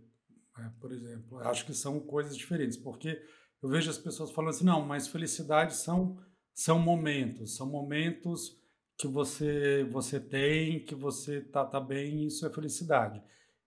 [0.58, 0.70] né?
[0.78, 1.40] por exemplo.
[1.40, 3.18] Eu acho que são coisas diferentes, porque
[3.66, 6.16] eu vejo as pessoas falando assim, não, mas felicidade são,
[6.54, 8.56] são momentos, são momentos
[8.96, 13.20] que você você tem, que você tá, tá bem, isso é felicidade.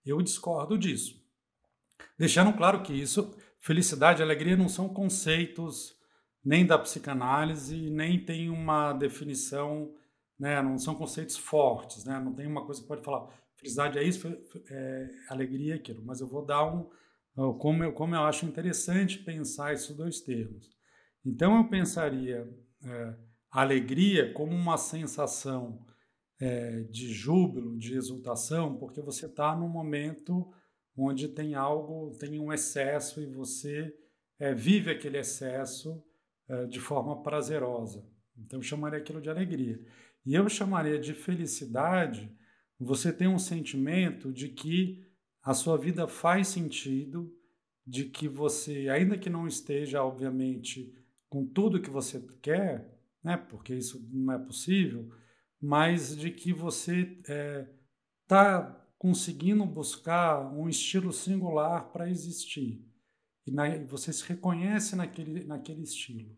[0.05, 1.21] Eu discordo disso.
[2.17, 5.93] Deixando claro que isso, felicidade e alegria não são conceitos
[6.43, 9.93] nem da psicanálise, nem tem uma definição,
[10.39, 13.27] né, não são conceitos fortes, né, não tem uma coisa que pode falar
[13.57, 14.25] felicidade é isso,
[14.71, 16.89] é, alegria é aquilo, mas eu vou dar um,
[17.59, 20.69] como eu, como eu acho interessante pensar esses dois termos.
[21.25, 22.47] Então, eu pensaria
[22.83, 23.15] é,
[23.51, 25.85] alegria como uma sensação
[26.39, 30.51] é, de júbilo, de exultação, porque você está num momento
[30.95, 33.93] onde tem algo, tem um excesso e você
[34.37, 36.03] é, vive aquele excesso
[36.47, 38.05] é, de forma prazerosa.
[38.37, 39.79] Então, eu chamaria aquilo de alegria.
[40.25, 42.33] E eu chamaria de felicidade
[42.79, 45.05] você tem um sentimento de que
[45.41, 47.35] a sua vida faz sentido,
[47.85, 50.93] de que você, ainda que não esteja, obviamente,
[51.27, 52.87] com tudo que você quer,
[53.23, 55.09] né, porque isso não é possível,
[55.59, 57.73] mas de que você está é,
[58.27, 62.85] tá conseguindo buscar um estilo singular para existir.
[63.47, 66.37] E na, você se reconhece naquele, naquele estilo.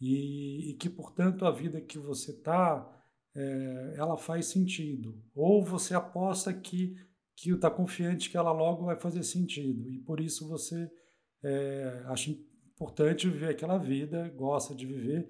[0.00, 2.88] E, e que, portanto, a vida que você está,
[3.34, 5.22] é, ela faz sentido.
[5.34, 6.96] Ou você aposta que
[7.40, 9.88] que está confiante que ela logo vai fazer sentido.
[9.88, 10.90] E por isso você
[11.44, 15.28] é, acha importante viver aquela vida, gosta de viver.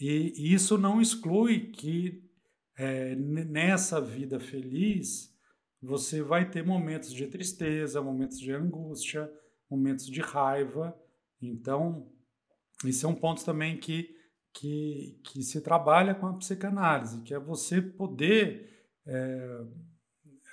[0.00, 2.28] E, isso não exclui que
[2.76, 5.32] é, nessa vida feliz
[5.80, 9.30] você vai ter momentos de tristeza, momentos de angústia,
[9.70, 10.92] momentos de raiva.
[11.40, 12.10] Então,
[12.84, 14.12] esse é um ponto também que,
[14.52, 19.64] que, que se trabalha com a psicanálise, que é você poder é,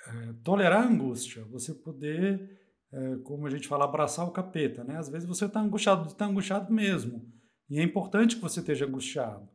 [0.06, 2.58] é, tolerar a angústia, você poder,
[2.92, 4.84] é, como a gente fala, abraçar o capeta.
[4.84, 4.96] Né?
[4.96, 7.24] Às vezes você está angustiado, está angustiado mesmo.
[7.68, 9.48] E é importante que você esteja angustiado.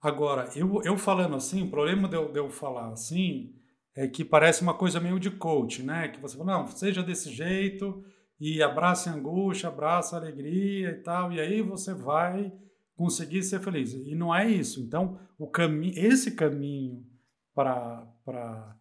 [0.00, 3.52] Agora, eu, eu falando assim, o problema de eu, de eu falar assim
[3.96, 6.08] é que parece uma coisa meio de coach, né?
[6.08, 8.04] Que você fala, não, seja desse jeito
[8.40, 12.52] e abrace a angústia, abraça a alegria e tal, e aí você vai
[12.94, 13.92] conseguir ser feliz.
[13.92, 14.80] E não é isso.
[14.80, 17.04] Então, o caminho, esse caminho
[17.52, 18.77] para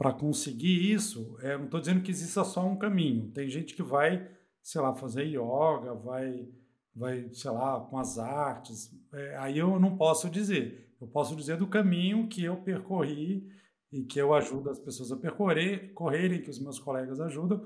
[0.00, 3.30] para conseguir isso, é, não estou dizendo que exista só um caminho.
[3.32, 4.26] Tem gente que vai,
[4.62, 6.48] sei lá, fazer yoga, vai,
[6.96, 8.98] vai sei lá, com as artes.
[9.12, 10.96] É, aí eu não posso dizer.
[10.98, 13.46] Eu posso dizer do caminho que eu percorri
[13.92, 17.62] e que eu ajudo as pessoas a percorrer, correrem, que os meus colegas ajudam,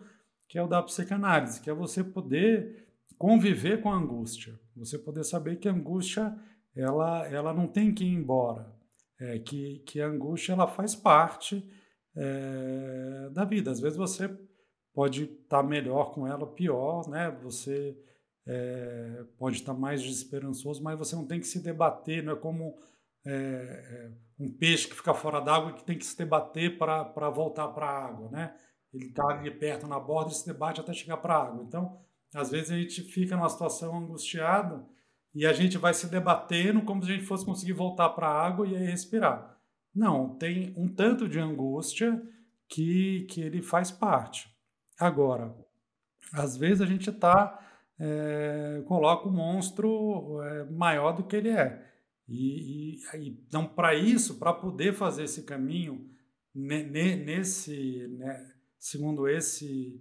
[0.49, 5.23] que é o da psicanálise, que é você poder conviver com a angústia, você poder
[5.23, 6.37] saber que a angústia
[6.75, 8.75] ela, ela não tem que ir embora,
[9.21, 11.65] é, que, que a angústia ela faz parte
[12.17, 13.71] é, da vida.
[13.71, 14.29] Às vezes você
[14.93, 17.31] pode estar tá melhor com ela, pior, né?
[17.43, 17.97] Você
[18.47, 22.37] é, pode estar tá mais desesperançoso, mas você não tem que se debater, não é
[22.37, 22.79] como
[23.27, 27.69] é, um peixe que fica fora d'água e que tem que se debater para voltar
[27.69, 28.55] para a água, né?
[28.93, 31.65] Ele está ali perto na borda e se debate até chegar para a água.
[31.65, 32.01] Então,
[32.35, 34.87] às vezes a gente fica numa situação angustiada
[35.35, 38.47] e a gente vai se debatendo como se a gente fosse conseguir voltar para a
[38.47, 39.54] água e aí respirar.
[39.95, 42.21] Não, tem um tanto de angústia
[42.69, 44.49] que, que ele faz parte.
[44.99, 45.55] Agora,
[46.33, 47.61] às vezes a gente tá,
[47.99, 51.93] é, coloca o monstro é, maior do que ele é.
[52.29, 56.11] E, e então, para isso, para poder fazer esse caminho,
[56.55, 60.01] nesse, né, segundo esse,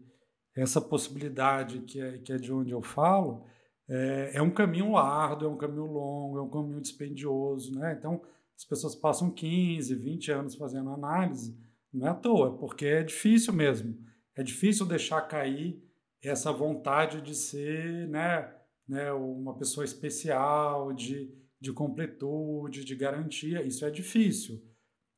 [0.56, 3.46] essa possibilidade que é, que é de onde eu falo,
[3.89, 7.78] é, é um caminho árduo, é um caminho longo, é um caminho dispendioso.
[7.78, 7.96] Né?
[7.98, 8.22] Então,
[8.64, 11.57] as pessoas passam 15, 20 anos fazendo análise,
[11.91, 13.93] não é à toa, porque é difícil mesmo.
[14.36, 15.84] É difícil deixar cair
[16.24, 18.55] essa vontade de ser né,
[18.88, 23.61] né, uma pessoa especial, de, de completude, de garantia.
[23.61, 24.64] Isso é difícil.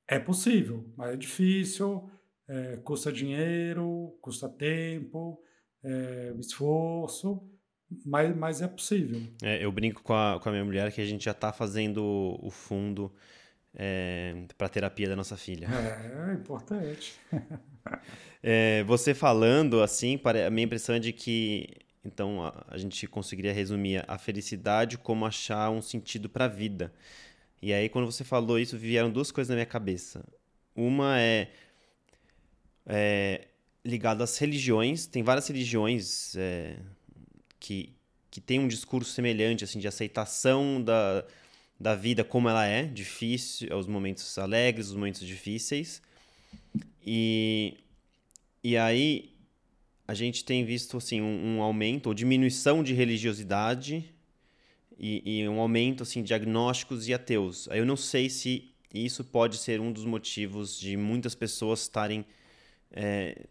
[0.07, 2.09] É possível, mas é difícil,
[2.47, 5.39] é, custa dinheiro, custa tempo,
[5.83, 7.47] é, esforço,
[8.05, 9.21] mas, mas é possível.
[9.41, 12.37] É, eu brinco com a, com a minha mulher que a gente já está fazendo
[12.41, 13.11] o fundo
[13.75, 15.67] é, para a terapia da nossa filha.
[15.67, 17.19] É, é importante.
[18.41, 21.67] é, você falando assim, a minha impressão é de que
[22.03, 26.93] então a, a gente conseguiria resumir a felicidade como achar um sentido para a vida.
[27.61, 30.23] E aí quando você falou isso, vieram duas coisas na minha cabeça.
[30.75, 31.49] Uma é,
[32.85, 33.47] é
[33.83, 35.05] ligado às religiões.
[35.05, 36.77] Tem várias religiões é,
[37.65, 37.95] que,
[38.29, 41.25] que têm um discurso semelhante, assim, de aceitação da,
[41.79, 45.99] da vida como ela é, difícil, os momentos alegres, os momentos difíceis.
[47.03, 47.77] E,
[48.63, 49.33] e aí
[50.07, 54.13] a gente tem visto assim, um, um aumento ou diminuição de religiosidade
[54.99, 57.67] e, e, um aumento assim, de agnósticos e ateus.
[57.69, 62.23] Aí eu não sei se isso pode ser um dos motivos de muitas pessoas estarem
[62.91, 63.47] é,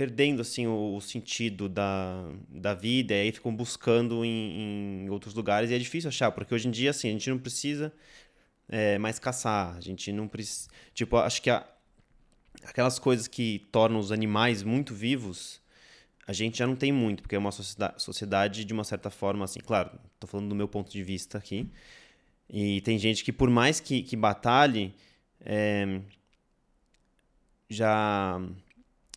[0.00, 5.34] perdendo assim o, o, sentido da, da vida e aí ficam buscando em, em, outros
[5.34, 7.92] lugares e é difícil achar porque hoje em dia assim a gente não precisa
[8.66, 11.66] é, mais caçar a gente não precisa tipo acho que a,
[12.64, 15.60] aquelas coisas que tornam os animais muito vivos
[16.26, 19.44] a gente já não tem muito porque é uma sociedade, sociedade de uma certa forma
[19.44, 21.68] assim claro estou falando do meu ponto de vista aqui
[22.48, 24.94] e tem gente que por mais que, que batalhe
[25.44, 26.00] é,
[27.68, 28.40] já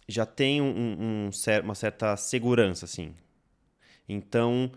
[0.08, 1.30] já tem um, um,
[1.64, 3.14] uma certa segurança, assim.
[4.08, 4.72] Então,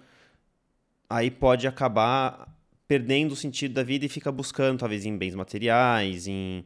[1.08, 2.54] aí pode acabar
[2.86, 6.64] perdendo o sentido da vida e fica buscando, talvez, em bens materiais, em,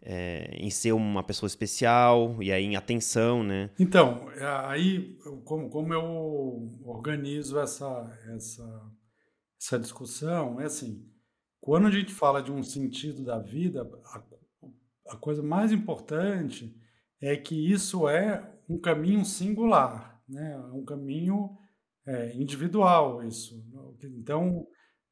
[0.00, 3.70] é, em ser uma pessoa especial, e aí em atenção, né?
[3.78, 4.28] Então,
[4.66, 8.90] aí, como, como eu organizo essa, essa,
[9.60, 11.06] essa discussão, é assim,
[11.60, 14.22] quando a gente fala de um sentido da vida, a,
[15.10, 16.74] a coisa mais importante
[17.22, 20.54] é que isso é um caminho singular, né?
[20.54, 21.56] É um caminho
[22.04, 23.64] é, individual isso.
[24.02, 24.66] Então,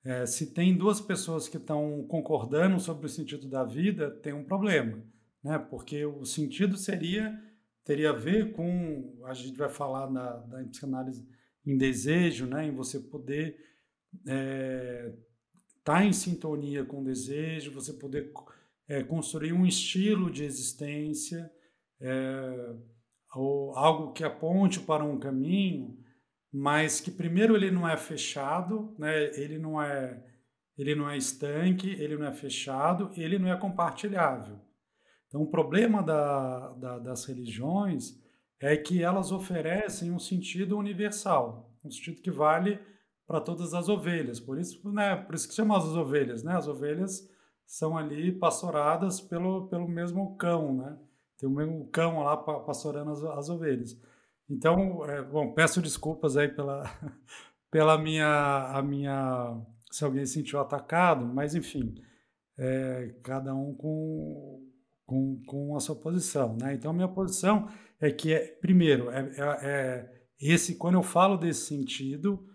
[0.05, 4.45] é, se tem duas pessoas que estão concordando sobre o sentido da vida, tem um
[4.45, 5.01] problema,
[5.43, 5.57] né?
[5.59, 7.39] Porque o sentido seria
[7.85, 11.27] teria a ver com a gente vai falar na, da psicanálise
[11.65, 12.67] em desejo, né?
[12.67, 13.57] Em você poder
[14.13, 15.15] estar é,
[15.85, 18.33] tá em sintonia com o desejo, você poder
[18.89, 21.51] é, construir um estilo de existência
[22.01, 22.75] é,
[23.35, 25.97] algo que aponte para um caminho,
[26.53, 29.31] mas que primeiro ele não é fechado, né?
[29.39, 30.27] ele não é
[30.77, 34.59] ele não é estanque, ele não é fechado, ele não é compartilhável.
[35.29, 38.19] Então, o problema da, da, das religiões
[38.59, 42.81] é que elas oferecem um sentido universal, um sentido que vale
[43.27, 44.41] para todas as ovelhas.
[44.41, 46.57] Por isso, né, por isso que chamam as ovelhas, né?
[46.57, 47.29] As ovelhas
[47.67, 50.99] são ali pastoradas pelo, pelo mesmo cão, né?
[51.41, 53.99] Tem o mesmo cão lá pastorando as, as ovelhas.
[54.49, 56.85] Então, é, bom, peço desculpas aí pela,
[57.71, 59.59] pela minha, a minha,
[59.91, 61.95] se alguém se sentiu atacado, mas enfim,
[62.59, 64.71] é, cada um com,
[65.07, 66.75] com, com a sua posição, né?
[66.75, 67.69] Então, minha posição
[67.99, 72.47] é que, é, primeiro, é, é, é esse, quando eu falo desse sentido,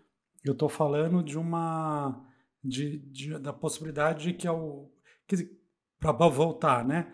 [0.44, 2.24] eu estou falando de uma,
[2.64, 4.92] de, de, da possibilidade de que, ao,
[6.00, 7.12] para voltar, né?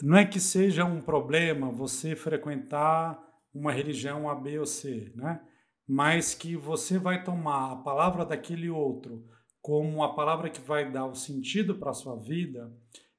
[0.00, 3.18] Não é que seja um problema você frequentar
[3.52, 5.40] uma religião A, B ou C, né?
[5.86, 9.26] mas que você vai tomar a palavra daquele outro
[9.62, 12.70] como a palavra que vai dar o sentido para a sua vida,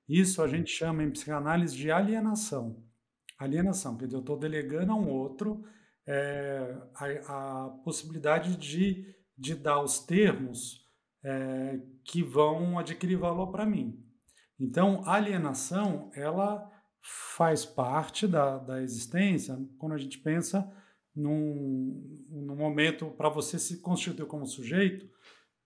[0.07, 2.83] isso a gente chama em psicanálise de alienação.
[3.39, 5.63] Alienação, quer dizer, eu estou delegando a um outro
[6.05, 10.85] é, a, a, possibilidade de, de dar os termos
[11.23, 14.02] é, que vão adquirir valor para mim.
[14.63, 16.71] Então, alienação, ela
[17.35, 20.71] faz parte da, da existência quando a gente pensa
[21.13, 25.05] num, num momento para você se constituir como sujeito,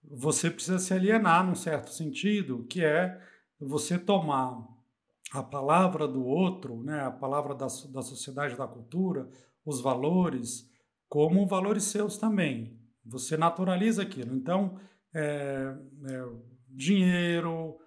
[0.03, 3.21] você precisa se alienar num certo sentido, que é
[3.59, 4.67] você tomar
[5.31, 9.29] a palavra do outro, né, a palavra da, da sociedade, da cultura,
[9.63, 10.67] os valores,
[11.07, 12.81] como valores seus também.
[13.05, 14.35] Você naturaliza aquilo.
[14.35, 14.79] Então,
[15.13, 15.75] é,
[16.09, 16.25] é,
[16.67, 17.77] dinheiro,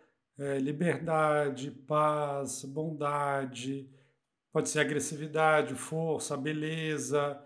[0.40, 3.86] é, liberdade, paz, bondade,
[4.50, 7.38] pode ser agressividade, força, beleza,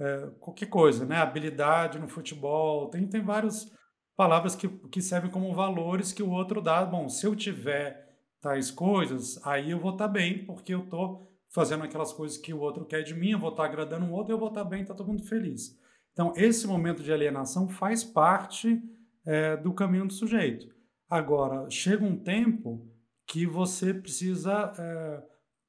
[0.00, 1.16] é, qualquer coisa, né?
[1.16, 3.72] Habilidade no futebol, tem, tem várias
[4.16, 6.84] palavras que, que servem como valores que o outro dá.
[6.84, 11.30] Bom, se eu tiver tais coisas, aí eu vou estar tá bem, porque eu estou
[11.48, 14.12] fazendo aquelas coisas que o outro quer de mim, eu vou estar tá agradando o
[14.12, 15.78] outro, eu vou estar tá bem, está todo mundo feliz.
[16.12, 18.82] Então, esse momento de alienação faz parte
[19.24, 20.79] é, do caminho do sujeito.
[21.10, 22.88] Agora, chega um tempo
[23.26, 25.22] que você precisa é,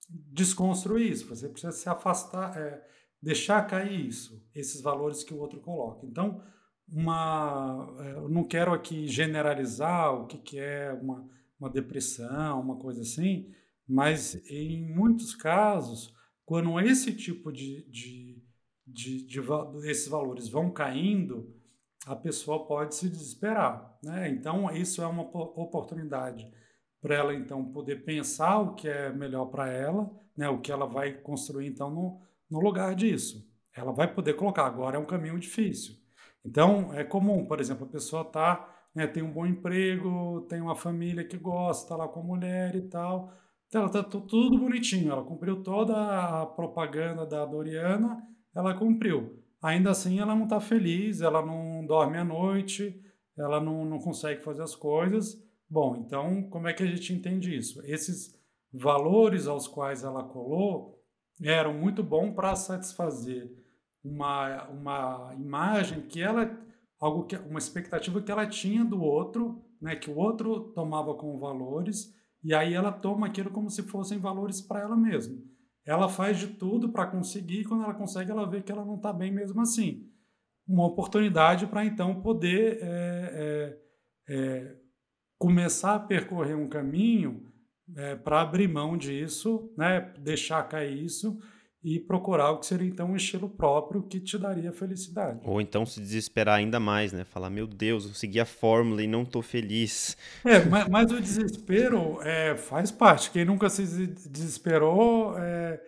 [0.08, 2.88] desconstruir isso, você precisa se afastar, é,
[3.20, 6.06] deixar cair isso, esses valores que o outro coloca.
[6.06, 6.44] Então,
[6.88, 11.28] uma, é, eu não quero aqui generalizar o que, que é uma,
[11.60, 13.52] uma depressão, uma coisa assim,
[13.88, 16.14] mas em muitos casos,
[16.46, 18.44] quando esse tipo de, de,
[18.86, 21.52] de, de, de esses valores vão caindo,
[22.06, 23.98] a pessoa pode se desesperar.
[24.04, 24.30] Né?
[24.30, 26.52] Então, isso é uma oportunidade
[27.02, 30.50] para ela, então, poder pensar o que é melhor para ela, né?
[30.50, 33.50] o que ela vai construir, então, no, no lugar disso.
[33.76, 35.96] Ela vai poder colocar, agora é um caminho difícil.
[36.46, 40.76] Então, é comum, por exemplo, a pessoa tá, né, tem um bom emprego, tem uma
[40.76, 43.32] família que gosta, está lá com a mulher e tal,
[43.72, 48.22] então, ela está tudo bonitinho, ela cumpriu toda a propaganda da Doriana,
[48.54, 49.42] ela cumpriu.
[49.62, 53.00] Ainda assim, ela não está feliz, ela não dorme à noite,
[53.38, 55.42] ela não, não consegue fazer as coisas.
[55.70, 57.82] Bom, então, como é que a gente entende isso?
[57.86, 58.38] Esses
[58.74, 61.00] valores aos quais ela colou
[61.42, 63.52] eram muito bons para satisfazer
[64.04, 66.46] uma, uma imagem que ela
[67.02, 71.40] algo que uma expectativa que ela tinha do outro, né, que o outro tomava como
[71.40, 75.36] valores, e aí ela toma aquilo como se fossem valores para ela mesma.
[75.92, 78.96] Ela faz de tudo para conseguir, e quando ela consegue, ela vê que ela não
[78.96, 80.10] está bem mesmo assim.
[80.66, 83.78] Uma oportunidade para então poder é,
[84.30, 84.76] é, é,
[85.38, 87.46] começar a percorrer um caminho
[87.94, 91.38] é, para abrir mão disso, né, deixar cair isso
[91.84, 95.40] e procurar o que seria então um estilo próprio que te daria felicidade.
[95.44, 97.24] Ou então se desesperar ainda mais, né?
[97.24, 100.16] Falar, meu Deus, eu segui a fórmula e não estou feliz.
[100.46, 103.32] É, mas, mas o desespero é, faz parte.
[103.32, 105.82] Quem nunca se desesperou, é,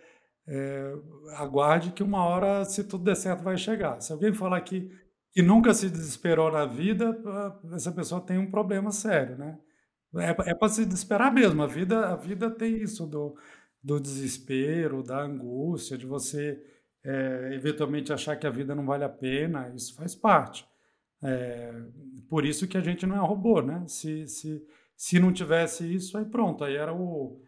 [0.48, 0.94] é,
[1.36, 4.00] aguarde que uma hora, se tudo der certo, vai chegar.
[4.00, 4.90] Se alguém falar que,
[5.32, 7.16] que nunca se desesperou na vida,
[7.72, 9.58] essa pessoa tem um problema sério, né?
[10.16, 11.62] É, é para se desesperar mesmo.
[11.62, 13.36] A vida, a vida tem isso do
[13.84, 16.58] do desespero, da angústia, de você
[17.04, 20.66] é, eventualmente achar que a vida não vale a pena, isso faz parte.
[21.22, 21.70] É,
[22.26, 23.84] por isso que a gente não é robô, né?
[23.86, 24.66] Se, se,
[24.96, 27.38] se não tivesse isso, aí pronto, aí era o,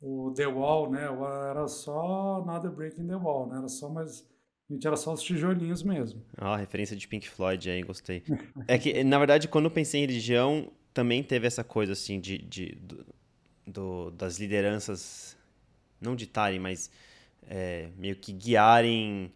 [0.00, 1.04] o The Wall, né?
[1.48, 3.58] Era só Nada Breaking the Wall, né?
[3.58, 4.28] Era só mais.
[4.68, 6.24] A gente era só os tijolinhos mesmo.
[6.36, 8.24] Ah, referência de Pink Floyd aí, gostei.
[8.66, 12.38] é que, na verdade, quando eu pensei em religião, também teve essa coisa, assim, de,
[12.38, 13.06] de do,
[13.66, 15.36] do, das lideranças
[16.04, 16.90] não ditarem, mas
[17.48, 19.32] é, meio que guiarem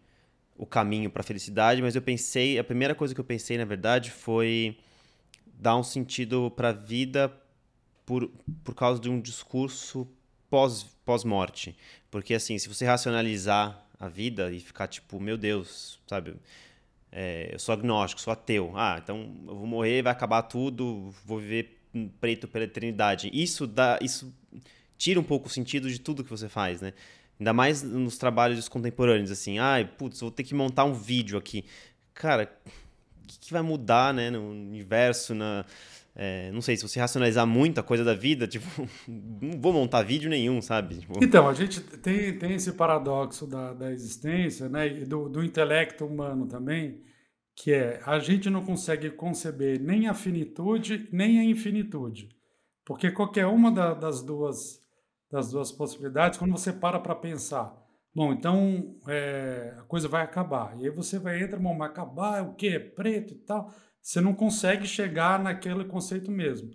[0.57, 1.81] o caminho para a felicidade.
[1.81, 4.77] Mas eu pensei, a primeira coisa que eu pensei, na verdade, foi
[5.45, 7.33] dar um sentido para a vida
[8.05, 8.29] por,
[8.63, 10.07] por causa de um discurso
[10.49, 11.75] pós, pós-morte.
[12.09, 16.35] Porque, assim, se você racionalizar a vida e ficar tipo, meu Deus, sabe?
[17.11, 18.71] É, eu sou agnóstico, sou ateu.
[18.75, 21.79] Ah, então eu vou morrer, vai acabar tudo, vou viver
[22.19, 23.29] preto pela eternidade.
[23.33, 24.33] Isso dá, isso
[24.99, 26.93] tira um pouco o sentido de tudo que você faz, né?
[27.39, 29.57] Ainda mais nos trabalhos contemporâneos, assim.
[29.57, 31.63] Ai, putz, vou ter que montar um vídeo aqui.
[32.13, 32.51] Cara,
[33.23, 34.29] o que, que vai mudar, né?
[34.29, 35.65] No universo, na...
[36.13, 38.67] É, não sei, se você racionalizar muita coisa da vida, tipo,
[39.07, 40.97] não vou montar vídeo nenhum, sabe?
[40.97, 41.23] Tipo...
[41.23, 44.85] Então, a gente tem, tem esse paradoxo da, da existência, né?
[44.87, 46.99] E do, do intelecto humano também,
[47.55, 52.27] que é a gente não consegue conceber nem a finitude nem a infinitude.
[52.83, 54.81] Porque qualquer uma da, das duas
[55.31, 57.75] das duas possibilidades, quando você para para pensar,
[58.13, 60.75] bom, então é, a coisa vai acabar.
[60.79, 62.69] E aí você vai entrar, bom, vai acabar, é o quê?
[62.69, 63.71] É preto e tal.
[64.01, 66.71] Você não consegue chegar naquele conceito mesmo.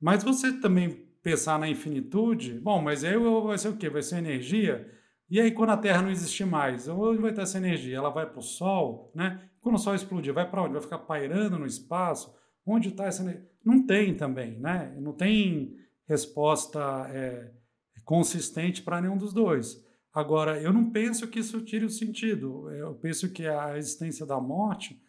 [0.00, 0.90] Mas você também
[1.22, 3.88] pensar na infinitude, bom, mas aí vai ser o quê?
[3.88, 4.90] Vai ser energia?
[5.30, 7.96] E aí quando a Terra não existir mais, onde vai ter essa energia?
[7.96, 9.48] Ela vai para o Sol, né?
[9.62, 10.74] Quando o Sol explodir, vai para onde?
[10.74, 12.34] Vai ficar pairando no espaço?
[12.66, 13.48] Onde está essa energia?
[13.64, 14.94] Não tem também, né?
[15.00, 15.74] Não tem
[16.06, 16.80] resposta...
[17.10, 17.63] É,
[18.04, 19.82] consistente para nenhum dos dois.
[20.12, 22.70] Agora, eu não penso que isso tire o sentido.
[22.70, 25.00] Eu penso que a existência da morte,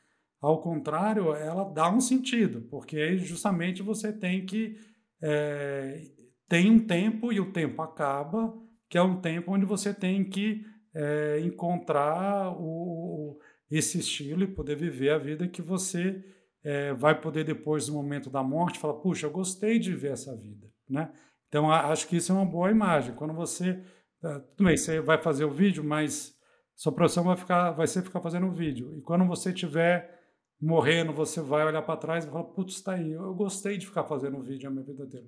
[0.42, 4.78] ao contrário, ela dá um sentido, porque justamente você tem que.
[5.22, 6.02] É,
[6.48, 8.54] tem um tempo e o tempo acaba,
[8.90, 13.40] que é um tempo onde você tem que é, encontrar o,
[13.70, 16.24] esse estilo e poder viver a vida que você
[16.64, 20.36] é, vai poder, depois do momento da morte, falar: puxa, eu gostei de viver essa
[20.36, 20.68] vida.
[20.90, 21.12] Né?
[21.56, 23.16] Então, acho que isso é uma boa imagem.
[23.16, 23.82] Quando você.
[24.20, 26.36] Tá, tudo bem, você vai fazer o vídeo, mas
[26.76, 28.94] sua profissão vai, ficar, vai ser ficar fazendo o vídeo.
[28.98, 30.20] E quando você estiver
[30.62, 34.04] morrendo, você vai olhar para trás e falar: putz, está aí, eu gostei de ficar
[34.04, 35.26] fazendo vídeo a minha vida inteira.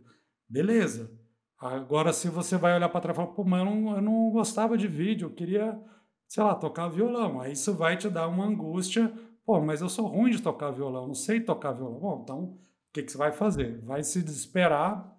[0.49, 1.09] Beleza.
[1.57, 4.29] Agora, se você vai olhar para trás e falar: pô, mas eu não, eu não
[4.29, 5.79] gostava de vídeo, eu queria,
[6.27, 7.39] sei lá, tocar violão.
[7.39, 9.13] Aí isso vai te dar uma angústia.
[9.45, 11.97] Pô, mas eu sou ruim de tocar violão, não sei tocar violão.
[11.97, 12.59] Bom, então o
[12.91, 13.79] que, que você vai fazer?
[13.85, 15.16] Vai se desesperar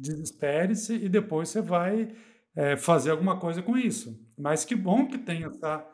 [0.00, 2.14] desespere-se e depois você vai
[2.54, 4.18] é, fazer alguma coisa com isso.
[4.38, 5.88] Mas que bom que tem essa,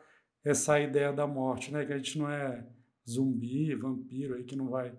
[0.45, 1.85] essa ideia da morte, né?
[1.85, 2.67] Que a gente não é
[3.09, 4.93] zumbi, vampiro aí que não vai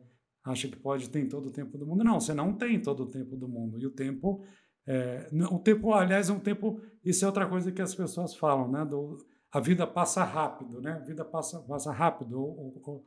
[0.43, 2.04] acha que pode ter todo o tempo do mundo.
[2.04, 3.80] Não, você não tem todo o tempo do mundo.
[3.80, 4.43] E o tempo,
[4.86, 6.82] é, o tempo, aliás, é um tempo.
[7.04, 8.84] Isso é outra coisa que as pessoas falam, né?
[8.84, 9.18] Do,
[9.51, 10.93] a vida passa rápido, né?
[10.93, 12.39] A vida passa, passa rápido.
[12.39, 13.06] Ou, ou,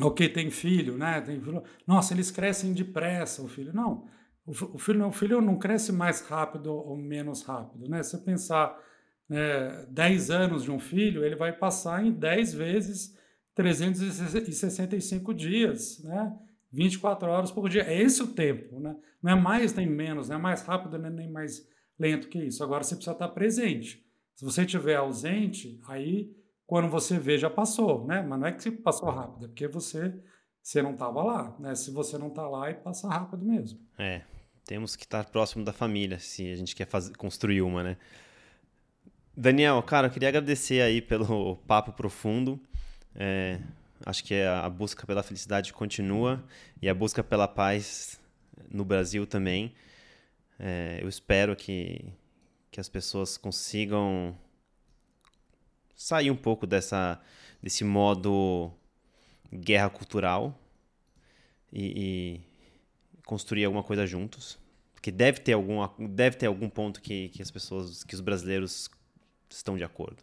[0.00, 1.20] ou quem tem filho, né?
[1.20, 3.72] Tem filho, nossa, eles crescem depressa, o filho.
[3.72, 4.06] Não,
[4.46, 8.02] o, filho, o filho não cresce mais rápido ou menos rápido, né?
[8.02, 8.78] Se você pensar
[9.28, 13.16] né, 10 anos de um filho, ele vai passar em 10 vezes
[13.54, 16.32] 365 dias, né?
[16.72, 17.82] 24 horas por dia.
[17.82, 18.96] É esse o tempo, né?
[19.20, 21.66] Não é mais nem menos, não é mais rápido nem mais
[21.98, 22.62] lento que isso.
[22.62, 24.04] Agora você precisa estar presente.
[24.34, 26.30] Se você estiver ausente, aí
[26.66, 28.22] quando você vê já passou, né?
[28.22, 30.14] Mas não é que passou rápido, é porque você
[30.62, 31.76] você não estava lá, né?
[31.76, 33.78] Se você não está lá, passa rápido mesmo.
[33.96, 34.22] É,
[34.66, 37.96] temos que estar próximo da família se a gente quer fazer, construir uma, né?
[39.34, 42.60] Daniel, cara, eu queria agradecer aí pelo papo profundo.
[43.14, 43.60] É,
[44.04, 46.44] acho que a busca pela felicidade continua
[46.82, 48.20] e a busca pela paz
[48.68, 49.72] no Brasil também.
[50.58, 52.04] É, eu espero que,
[52.70, 54.36] que as pessoas consigam
[55.94, 57.20] sair um pouco dessa,
[57.62, 58.72] desse modo
[59.52, 60.58] guerra cultural
[61.72, 62.40] e
[63.26, 64.58] construir alguma coisa juntos.
[64.94, 68.88] Porque deve ter, algum, deve ter algum ponto que, que as pessoas, que os brasileiros
[69.50, 70.22] estão de acordo.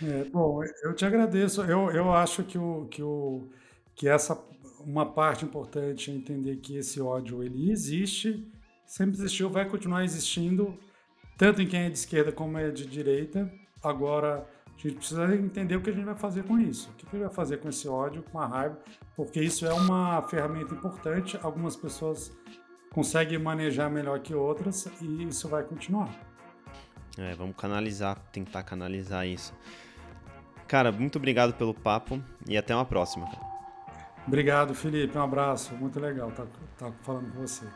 [0.00, 1.62] É, bom, eu te agradeço.
[1.62, 3.48] Eu, eu acho que, o, que, o,
[3.96, 4.34] que essa
[4.84, 8.46] uma parte importante é entender que esse ódio ele existe,
[8.84, 10.76] sempre existiu, vai continuar existindo,
[11.38, 13.52] tanto em quem é de esquerda como é de direita.
[13.82, 14.46] Agora,
[14.76, 16.90] a gente precisa entender o que a gente vai fazer com isso.
[16.90, 18.78] O que a gente vai fazer com esse ódio, com a raiva,
[19.14, 21.38] porque isso é uma ferramenta importante.
[21.42, 22.32] Algumas pessoas
[22.90, 26.10] conseguem manejar melhor que outras e isso vai continuar.
[27.18, 29.54] É, vamos canalizar, tentar canalizar isso.
[30.66, 33.28] Cara, muito obrigado pelo papo e até uma próxima.
[34.26, 35.16] Obrigado, Felipe.
[35.18, 35.74] Um abraço.
[35.74, 37.66] Muito legal estar tá, tá falando com você.